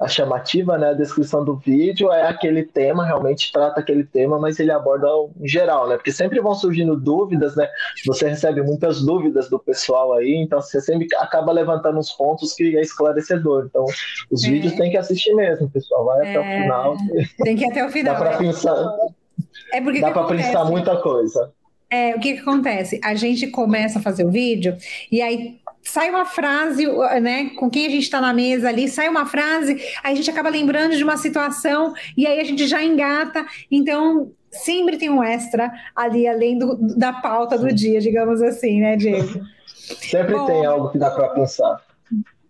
a 0.00 0.06
chamativa, 0.06 0.78
né? 0.78 0.90
A 0.90 0.94
descrição 0.94 1.44
do 1.44 1.56
vídeo 1.56 2.12
é 2.12 2.28
aquele 2.28 2.62
tema, 2.62 3.04
realmente 3.04 3.50
trata 3.52 3.80
aquele 3.80 4.04
tema, 4.04 4.38
mas 4.38 4.58
ele 4.60 4.70
aborda 4.70 5.08
em 5.40 5.48
geral, 5.48 5.88
né? 5.88 5.96
Porque 5.96 6.12
sempre 6.12 6.40
vão 6.40 6.54
surgindo 6.54 6.96
dúvidas, 6.96 7.56
né? 7.56 7.68
Você 8.06 8.28
recebe 8.28 8.62
muitas 8.62 9.02
dúvidas 9.02 9.48
do 9.48 9.58
pessoal 9.58 10.14
aí, 10.14 10.36
então 10.36 10.60
você 10.60 10.80
sempre 10.80 11.08
acaba 11.16 11.50
levantando 11.52 11.98
uns 11.98 12.12
pontos 12.12 12.54
que 12.54 12.76
é 12.76 12.80
esclarecedor. 12.80 13.66
Então, 13.66 13.84
os 14.30 14.44
é. 14.44 14.50
vídeos 14.50 14.74
tem 14.74 14.90
que 14.90 14.96
assistir 14.96 15.34
mesmo, 15.34 15.68
pessoal. 15.68 16.04
Vai 16.04 16.26
é. 16.26 16.30
até 16.30 16.38
o 16.38 16.42
é. 16.42 16.62
final. 16.62 16.96
Tem 17.42 17.56
que 17.56 17.64
ir 17.64 17.70
até 17.70 17.84
o 17.84 17.90
final. 17.90 18.14
Dá 18.14 18.20
para 18.20 18.34
é. 18.34 18.38
pensar. 18.38 18.96
É 19.72 19.80
porque 19.80 20.00
Dá 20.00 20.10
para 20.12 20.26
pensar 20.26 20.64
muita 20.64 20.96
coisa. 20.96 21.52
É, 21.90 22.14
o 22.14 22.20
que, 22.20 22.34
que 22.34 22.40
acontece? 22.40 23.00
A 23.02 23.14
gente 23.14 23.46
começa 23.48 23.98
a 23.98 24.02
fazer 24.02 24.24
o 24.24 24.30
vídeo 24.30 24.76
e 25.10 25.22
aí 25.22 25.58
sai 25.82 26.10
uma 26.10 26.24
frase, 26.24 26.86
né, 27.20 27.50
com 27.56 27.70
quem 27.70 27.86
a 27.86 27.90
gente 27.90 28.02
está 28.02 28.20
na 28.20 28.32
mesa 28.32 28.68
ali, 28.68 28.88
sai 28.88 29.08
uma 29.08 29.24
frase, 29.24 29.74
aí 30.02 30.12
a 30.12 30.14
gente 30.14 30.30
acaba 30.30 30.48
lembrando 30.48 30.96
de 30.96 31.02
uma 31.02 31.16
situação 31.16 31.94
e 32.16 32.26
aí 32.26 32.40
a 32.40 32.44
gente 32.44 32.66
já 32.66 32.82
engata. 32.82 33.46
Então, 33.70 34.30
sempre 34.50 34.96
tem 34.96 35.10
um 35.10 35.22
extra 35.22 35.72
ali, 35.94 36.26
além 36.26 36.58
do, 36.58 36.76
da 36.96 37.12
pauta 37.12 37.58
do 37.58 37.72
dia, 37.72 38.00
digamos 38.00 38.42
assim, 38.42 38.80
né, 38.80 38.96
Diego? 38.96 39.40
Sempre 39.66 40.34
Bom, 40.34 40.46
tem 40.46 40.66
algo 40.66 40.90
que 40.90 40.98
dá 40.98 41.10
para 41.10 41.28
pensar. 41.28 41.80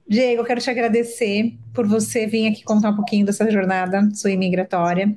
Diego, 0.08 0.40
eu 0.40 0.44
quero 0.44 0.60
te 0.60 0.70
agradecer 0.70 1.52
por 1.74 1.86
você 1.86 2.26
vir 2.26 2.48
aqui 2.48 2.64
contar 2.64 2.90
um 2.90 2.96
pouquinho 2.96 3.26
dessa 3.26 3.48
jornada 3.50 4.08
sua 4.12 4.32
imigratória. 4.32 5.16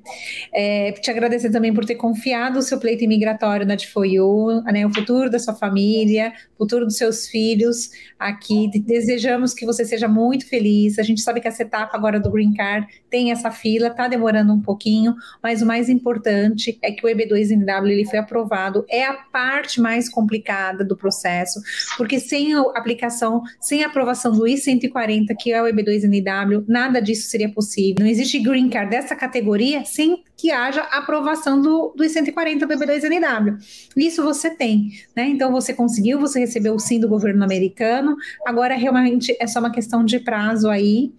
É, 0.54 0.92
te 0.92 1.10
agradecer 1.10 1.50
também 1.50 1.74
por 1.74 1.86
ter 1.86 1.96
confiado 1.96 2.60
o 2.60 2.62
seu 2.62 2.78
pleito 2.78 3.04
imigratório 3.04 3.66
na 3.66 3.74
DFOIU, 3.74 4.62
né, 4.66 4.86
o 4.86 4.94
futuro 4.94 5.30
da 5.30 5.40
sua 5.40 5.56
família, 5.56 6.32
o 6.60 6.64
futuro 6.64 6.86
dos 6.86 6.98
seus 6.98 7.28
filhos 7.28 7.90
aqui. 8.20 8.70
Desejamos 8.86 9.54
que 9.54 9.66
você 9.66 9.86
seja 9.86 10.08
muito 10.08 10.48
feliz. 10.48 11.00
A 11.00 11.04
gente 11.04 11.22
sabe 11.22 11.42
que 11.42 11.48
essa 11.48 11.64
etapa 11.64 11.98
agora 11.98 12.20
do 12.20 12.30
Green 12.30 12.54
Card 12.54 12.86
tem 13.10 13.32
essa 13.32 13.50
fila, 13.50 13.88
está 13.88 14.08
demorando 14.08 14.54
um 14.54 14.62
pouquinho, 14.62 15.16
mas 15.42 15.62
o 15.62 15.66
mais 15.66 15.90
importante 15.90 16.78
é 16.82 16.92
que 16.92 17.04
o 17.04 17.10
EB2NW 17.10 17.90
ele 17.90 18.06
foi 18.06 18.20
aprovado. 18.20 18.86
É 18.88 19.04
a 19.04 19.14
parte 19.14 19.82
mais 19.82 20.08
complicada 20.08 20.84
do 20.84 20.96
processo, 20.96 21.60
porque 21.98 22.20
sem 22.20 22.54
a 22.54 22.62
aplicação, 22.76 23.42
sem 23.60 23.84
a 23.84 23.88
aprovação 23.88 24.32
do 24.32 24.46
I-130, 24.46 24.81
140, 24.82 25.36
que 25.36 25.52
é 25.52 25.62
o 25.62 25.66
EB2NW, 25.66 26.66
nada 26.68 27.02
disso 27.02 27.30
seria 27.30 27.50
possível. 27.50 27.98
Não 28.00 28.08
existe 28.08 28.40
green 28.40 28.70
card 28.70 28.90
dessa 28.90 29.16
categoria 29.16 29.86
sem 29.86 30.24
que 30.36 30.52
haja 30.52 30.82
aprovação 30.82 31.62
do, 31.62 31.94
do 31.96 32.04
I-140 32.04 32.60
do 32.60 32.68
EB2NW. 32.68 33.58
Isso 33.96 34.24
você 34.24 34.50
tem, 34.50 34.90
né? 35.16 35.28
Então 35.28 35.52
você 35.52 35.74
conseguiu, 35.74 36.20
você 36.20 36.40
recebeu 36.40 36.74
o 36.74 36.80
sim 36.80 37.00
do 37.00 37.08
governo 37.08 37.44
americano, 37.44 38.16
agora 38.46 38.76
realmente 38.76 39.36
é 39.40 39.48
só 39.48 39.60
uma 39.60 39.72
questão 39.72 40.04
de 40.04 40.20
prazo 40.20 40.70
aí 40.70 41.12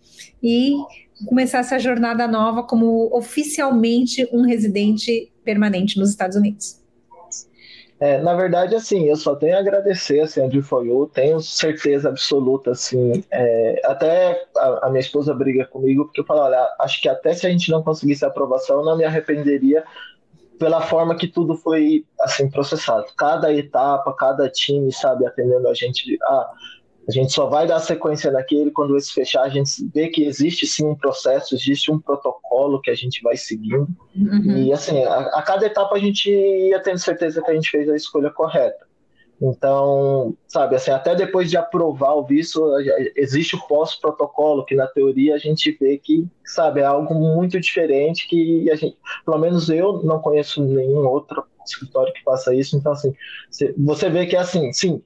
e 0.43 0.73
começar 1.27 1.59
essa 1.59 1.79
jornada 1.79 2.27
nova 2.27 2.65
como 2.65 3.09
oficialmente 3.17 4.29
um 4.33 4.43
residente 4.43 5.31
permanente 5.45 5.99
nos 5.99 6.11
Estados 6.11 6.37
Unidos. 6.37 6.82
É, 8.03 8.21
na 8.21 8.35
verdade, 8.35 8.75
assim, 8.75 9.05
eu 9.05 9.15
só 9.15 9.37
tenho 9.37 9.57
a 9.57 9.61
agradecer 9.61 10.19
assim, 10.19 10.45
a 10.45 10.49
DFOU, 10.49 11.07
tenho 11.15 11.41
certeza 11.41 12.09
absoluta, 12.09 12.73
assim, 12.73 13.23
é, 13.31 13.81
até 13.85 14.45
a, 14.57 14.89
a, 14.89 14.91
minha 14.91 14.99
esposa 14.99 15.33
briga 15.33 15.65
comigo, 15.67 16.07
porque 16.07 16.19
eu 16.19 16.25
falo, 16.25 16.41
olha, 16.41 16.69
acho 16.81 17.01
que 17.01 17.09
até 17.09 17.33
se 17.33 17.47
a 17.47 17.51
gente 17.51 17.71
não 17.71 17.81
conseguisse 17.81 18.25
a 18.25 18.29
aprovação, 18.29 18.81
eu 18.81 18.85
não 18.85 18.97
me 18.97 19.05
arrependeria 19.05 19.85
pela 20.59 20.81
forma 20.81 21.15
que 21.15 21.29
tudo 21.29 21.55
foi, 21.55 22.05
assim, 22.23 22.51
processado. 22.51 23.07
Cada 23.17 23.55
etapa, 23.55 24.13
cada 24.15 24.51
time, 24.51 24.93
sabe, 24.93 25.25
atendendo 25.25 25.69
a 25.69 25.75
gente, 25.75 26.19
ah, 26.25 26.51
A 27.09 27.11
gente 27.11 27.33
só 27.33 27.47
vai 27.47 27.67
dar 27.67 27.81
sequência 27.81 28.31
naquele 28.31 28.71
quando 28.71 28.97
esse 28.97 29.13
fechar, 29.13 29.43
a 29.43 29.49
gente 29.49 29.71
vê 29.93 30.09
que 30.09 30.25
existe 30.25 30.67
sim 30.67 30.87
um 30.87 30.95
processo, 30.95 31.55
existe 31.55 31.91
um 31.91 31.99
protocolo 31.99 32.81
que 32.81 32.91
a 32.91 32.95
gente 32.95 33.21
vai 33.23 33.37
seguindo. 33.37 33.89
Uhum. 34.15 34.59
E 34.59 34.73
assim, 34.73 35.03
a, 35.03 35.19
a, 35.35 35.43
cada 35.43 35.67
etapa 35.67 35.97
a 35.97 35.99
gente 35.99 36.31
ia 36.31 36.81
tendo 36.81 36.99
certeza 36.99 37.43
que 37.43 37.51
a 37.51 37.55
gente 37.55 37.71
fez 37.71 37.89
a 37.89 37.97
escolha 37.97 38.31
correta. 38.31 38.87
Então, 39.45 40.37
sabe, 40.47 40.77
assim, 40.77 40.93
até 40.93 41.17
depois 41.17 41.51
de 41.51 41.57
aprovar 41.57 42.15
o 42.15 42.25
visto, 42.25 42.65
existe 43.17 43.57
o 43.57 43.67
pós-protocolo, 43.67 44.65
que 44.65 44.77
na 44.77 44.87
teoria 44.87 45.35
a 45.35 45.39
gente 45.39 45.77
vê 45.81 45.99
que, 45.99 46.29
sabe, 46.45 46.81
é 46.81 46.85
algo 46.85 47.13
muito 47.13 47.59
diferente 47.59 48.29
que 48.29 48.71
a 48.71 48.77
gente, 48.77 48.97
pelo 49.25 49.39
menos 49.39 49.69
eu 49.69 50.01
não 50.05 50.21
conheço 50.21 50.63
nenhum 50.63 51.05
outro 51.09 51.43
escritório 51.67 52.13
que 52.13 52.23
faça 52.23 52.55
isso. 52.55 52.77
Então, 52.77 52.93
assim, 52.93 53.13
você 53.77 54.09
vê 54.09 54.27
que 54.27 54.37
é 54.37 54.39
assim, 54.39 54.73
sim, 54.73 55.03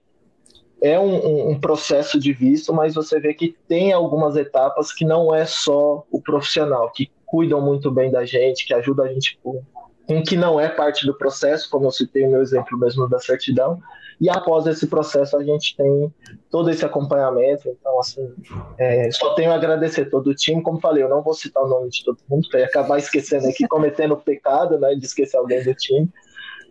é 0.83 0.99
um, 0.99 1.51
um, 1.51 1.61
processo 1.61 2.19
de 2.19 2.33
visto, 2.33 2.73
mas 2.73 2.95
você 2.95 3.19
vê 3.19 3.33
que 3.33 3.57
tem 3.67 3.93
algumas 3.93 4.37
etapas 4.37 4.93
que 4.93 5.05
não 5.05 5.35
é 5.35 5.47
só 5.47 6.05
o 6.11 6.21
profissional, 6.21 6.91
que 6.93 7.11
cuidam 7.25 7.61
muito 7.61 7.91
bem 7.91 8.11
da 8.11 8.25
gente, 8.25 8.67
que 8.67 8.75
ajudam 8.75 9.07
a 9.07 9.09
gente 9.09 9.39
com, 9.43 9.63
com 10.07 10.23
que 10.23 10.37
não 10.37 10.61
é 10.61 10.69
parte 10.69 11.07
do 11.07 11.17
processo, 11.17 11.71
como 11.71 11.87
eu 11.87 11.91
citei 11.91 12.25
o 12.25 12.31
meu 12.31 12.43
exemplo 12.43 12.79
mesmo 12.79 13.09
da 13.09 13.19
certidão, 13.19 13.81
e 14.21 14.31
após 14.31 14.67
esse 14.67 14.87
processo 14.87 15.37
a 15.37 15.45
gente 15.45 15.77
tem 15.77 16.13
todo 16.51 16.71
esse 16.71 16.85
acompanhamento. 16.85 17.69
Então, 17.69 18.01
assim, 18.01 18.35
é, 18.79 19.11
só 19.11 19.35
tenho 19.35 19.53
a 19.53 19.55
agradecer 19.55 20.07
todo 20.07 20.29
o 20.29 20.35
time. 20.35 20.63
Como 20.63 20.81
falei, 20.81 21.03
eu 21.03 21.09
não 21.09 21.23
vou 21.23 21.35
citar 21.35 21.63
o 21.63 21.69
nome 21.69 21.91
de 21.91 22.03
todo 22.03 22.19
mundo, 22.29 22.49
para 22.51 22.65
acabar 22.65 22.99
esquecendo 22.99 23.47
aqui, 23.47 23.69
cometendo 23.69 24.15
o 24.15 24.17
pecado 24.17 24.79
né, 24.79 24.95
de 24.95 25.05
esquecer 25.05 25.37
alguém 25.37 25.63
do 25.63 25.75
time. 25.75 26.09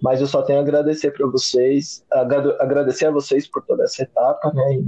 Mas 0.01 0.21
eu 0.21 0.27
só 0.27 0.41
tenho 0.41 0.59
a 0.59 0.61
agradecer 0.61 1.11
para 1.11 1.27
vocês, 1.27 2.03
agradecer 2.59 3.07
a 3.07 3.11
vocês 3.11 3.47
por 3.47 3.63
toda 3.63 3.83
essa 3.83 4.03
etapa, 4.03 4.51
né? 4.53 4.83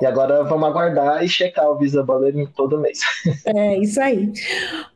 E 0.00 0.06
agora 0.06 0.42
vamos 0.42 0.66
aguardar 0.68 1.22
e 1.22 1.28
checar 1.28 1.70
o 1.70 1.78
Visa 1.78 2.02
Butler 2.02 2.48
todo 2.56 2.80
mês. 2.80 2.98
É, 3.44 3.76
isso 3.78 4.00
aí. 4.00 4.32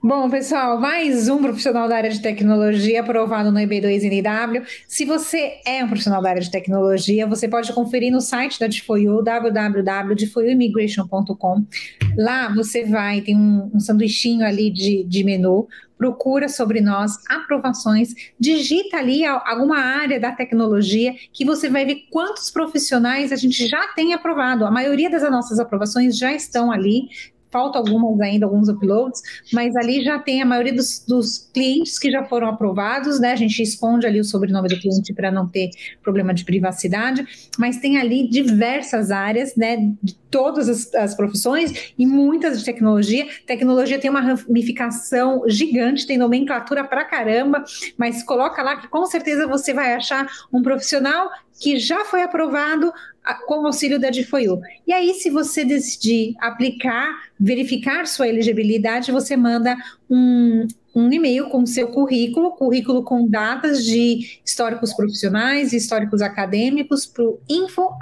Bom, 0.02 0.30
pessoal, 0.30 0.80
mais 0.80 1.28
um 1.28 1.42
profissional 1.42 1.86
da 1.88 1.96
área 1.96 2.10
de 2.10 2.20
tecnologia 2.20 3.00
aprovado 3.00 3.52
no 3.52 3.58
EB2NW. 3.58 4.64
Se 4.86 5.04
você 5.04 5.60
é 5.66 5.84
um 5.84 5.88
profissional 5.88 6.22
da 6.22 6.30
área 6.30 6.40
de 6.40 6.50
tecnologia, 6.50 7.26
você 7.26 7.46
pode 7.48 7.72
conferir 7.72 8.12
no 8.12 8.20
site 8.20 8.58
da 8.58 8.66
Difoyu, 8.66 9.22
www.difoyuimmigration.com. 9.22 11.64
Lá 12.16 12.54
você 12.54 12.84
vai, 12.84 13.20
tem 13.20 13.36
um, 13.36 13.70
um 13.74 13.80
sanduichinho 13.80 14.46
ali 14.46 14.70
de, 14.70 15.04
de 15.04 15.24
menu 15.24 15.68
procura 15.96 16.48
sobre 16.48 16.80
nós, 16.80 17.18
aprovações, 17.28 18.14
digita 18.38 18.98
ali 18.98 19.24
alguma 19.24 19.78
área 19.78 20.20
da 20.20 20.32
tecnologia 20.32 21.14
que 21.32 21.44
você 21.44 21.68
vai 21.68 21.84
ver 21.84 22.06
quantos 22.10 22.50
profissionais 22.50 23.32
a 23.32 23.36
gente 23.36 23.66
já 23.66 23.88
tem 23.94 24.12
aprovado. 24.12 24.66
A 24.66 24.70
maioria 24.70 25.10
das 25.10 25.22
nossas 25.30 25.58
aprovações 25.58 26.16
já 26.18 26.32
estão 26.32 26.70
ali, 26.70 27.08
falta 27.56 27.78
algumas 27.78 28.20
ainda, 28.20 28.44
alguns 28.44 28.68
uploads, 28.68 29.22
mas 29.50 29.74
ali 29.76 30.04
já 30.04 30.18
tem 30.18 30.42
a 30.42 30.44
maioria 30.44 30.74
dos, 30.74 31.02
dos, 31.08 31.48
clientes 31.54 31.98
que 31.98 32.10
já 32.10 32.22
foram 32.22 32.48
aprovados, 32.48 33.18
né? 33.18 33.32
A 33.32 33.36
gente 33.36 33.62
esconde 33.62 34.06
ali 34.06 34.20
o 34.20 34.24
sobrenome 34.24 34.68
do 34.68 34.78
cliente 34.78 35.14
para 35.14 35.30
não 35.30 35.48
ter 35.48 35.70
problema 36.02 36.34
de 36.34 36.44
privacidade, 36.44 37.26
mas 37.58 37.78
tem 37.78 37.96
ali 37.96 38.28
diversas 38.28 39.10
áreas, 39.10 39.56
né? 39.56 39.90
De 40.02 40.14
todas 40.30 40.68
as, 40.68 40.94
as 40.94 41.14
profissões 41.14 41.94
e 41.98 42.04
muitas 42.04 42.58
de 42.58 42.64
tecnologia. 42.66 43.26
Tecnologia 43.46 43.98
tem 43.98 44.10
uma 44.10 44.20
ramificação 44.20 45.42
gigante, 45.46 46.06
tem 46.06 46.18
nomenclatura 46.18 46.84
pra 46.84 47.06
caramba, 47.06 47.64
mas 47.96 48.22
coloca 48.22 48.62
lá 48.62 48.76
que 48.76 48.88
com 48.88 49.06
certeza 49.06 49.46
você 49.46 49.72
vai 49.72 49.94
achar 49.94 50.28
um 50.52 50.60
profissional 50.60 51.30
que 51.58 51.78
já 51.78 52.04
foi 52.04 52.22
aprovado 52.22 52.92
com 53.34 53.62
o 53.62 53.66
auxílio 53.66 53.98
da 53.98 54.10
DFOIU. 54.10 54.60
E 54.86 54.92
aí, 54.92 55.14
se 55.14 55.30
você 55.30 55.64
decidir 55.64 56.34
aplicar, 56.38 57.08
verificar 57.38 58.06
sua 58.06 58.28
elegibilidade, 58.28 59.10
você 59.10 59.36
manda 59.36 59.76
um, 60.08 60.66
um 60.94 61.12
e-mail 61.12 61.50
com 61.50 61.66
seu 61.66 61.88
currículo, 61.88 62.52
currículo 62.52 63.02
com 63.02 63.28
datas 63.28 63.84
de 63.84 64.40
históricos 64.44 64.94
profissionais 64.94 65.72
e 65.72 65.76
históricos 65.76 66.22
acadêmicos 66.22 67.04
para 67.04 67.24
o 67.24 67.38
info.com. 67.50 67.98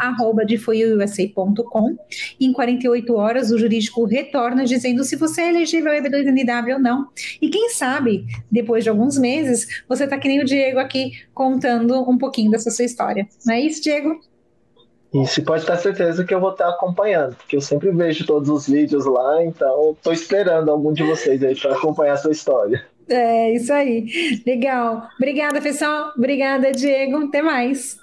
Em 2.41 2.53
48 2.53 3.15
horas, 3.15 3.51
o 3.51 3.59
jurídico 3.59 4.05
retorna 4.05 4.65
dizendo 4.65 5.03
se 5.03 5.17
você 5.17 5.41
é 5.43 5.49
elegível 5.49 5.91
ao 5.91 5.99
EB2NW 5.99 6.75
ou 6.75 6.81
não. 6.81 7.09
E 7.43 7.49
quem 7.49 7.71
sabe, 7.71 8.25
depois 8.51 8.85
de 8.85 8.91
alguns 8.91 9.19
meses, 9.19 9.67
você 9.89 10.05
está 10.05 10.17
que 10.17 10.29
nem 10.29 10.41
o 10.41 10.45
Diego 10.45 10.79
aqui 10.79 11.13
contando 11.33 12.09
um 12.09 12.17
pouquinho 12.17 12.51
dessa 12.51 12.71
sua 12.71 12.85
história. 12.85 13.27
Não 13.45 13.55
é 13.55 13.61
isso, 13.61 13.83
Diego? 13.83 14.21
E 15.15 15.25
se 15.27 15.43
pode 15.43 15.65
ter 15.65 15.77
certeza 15.77 16.25
que 16.25 16.35
eu 16.35 16.41
vou 16.41 16.51
estar 16.51 16.69
acompanhando, 16.69 17.37
porque 17.37 17.57
eu 17.57 17.61
sempre 17.61 17.93
vejo 17.93 18.27
todos 18.27 18.49
os 18.49 18.69
vídeos 18.69 19.07
lá, 19.07 19.45
então 19.45 19.93
estou 19.93 20.13
esperando 20.13 20.71
algum 20.71 20.93
de 20.93 21.05
vocês 21.05 21.41
aí 21.43 21.55
para 21.55 21.73
acompanhar 21.73 22.15
a 22.15 22.17
sua 22.17 22.33
história. 22.33 22.85
É, 23.09 23.53
isso 23.53 23.73
aí. 23.73 24.07
Legal. 24.45 25.07
Obrigada, 25.17 25.61
pessoal. 25.61 26.13
Obrigada, 26.17 26.73
Diego. 26.73 27.19
Até 27.27 27.43
mais. 27.43 27.97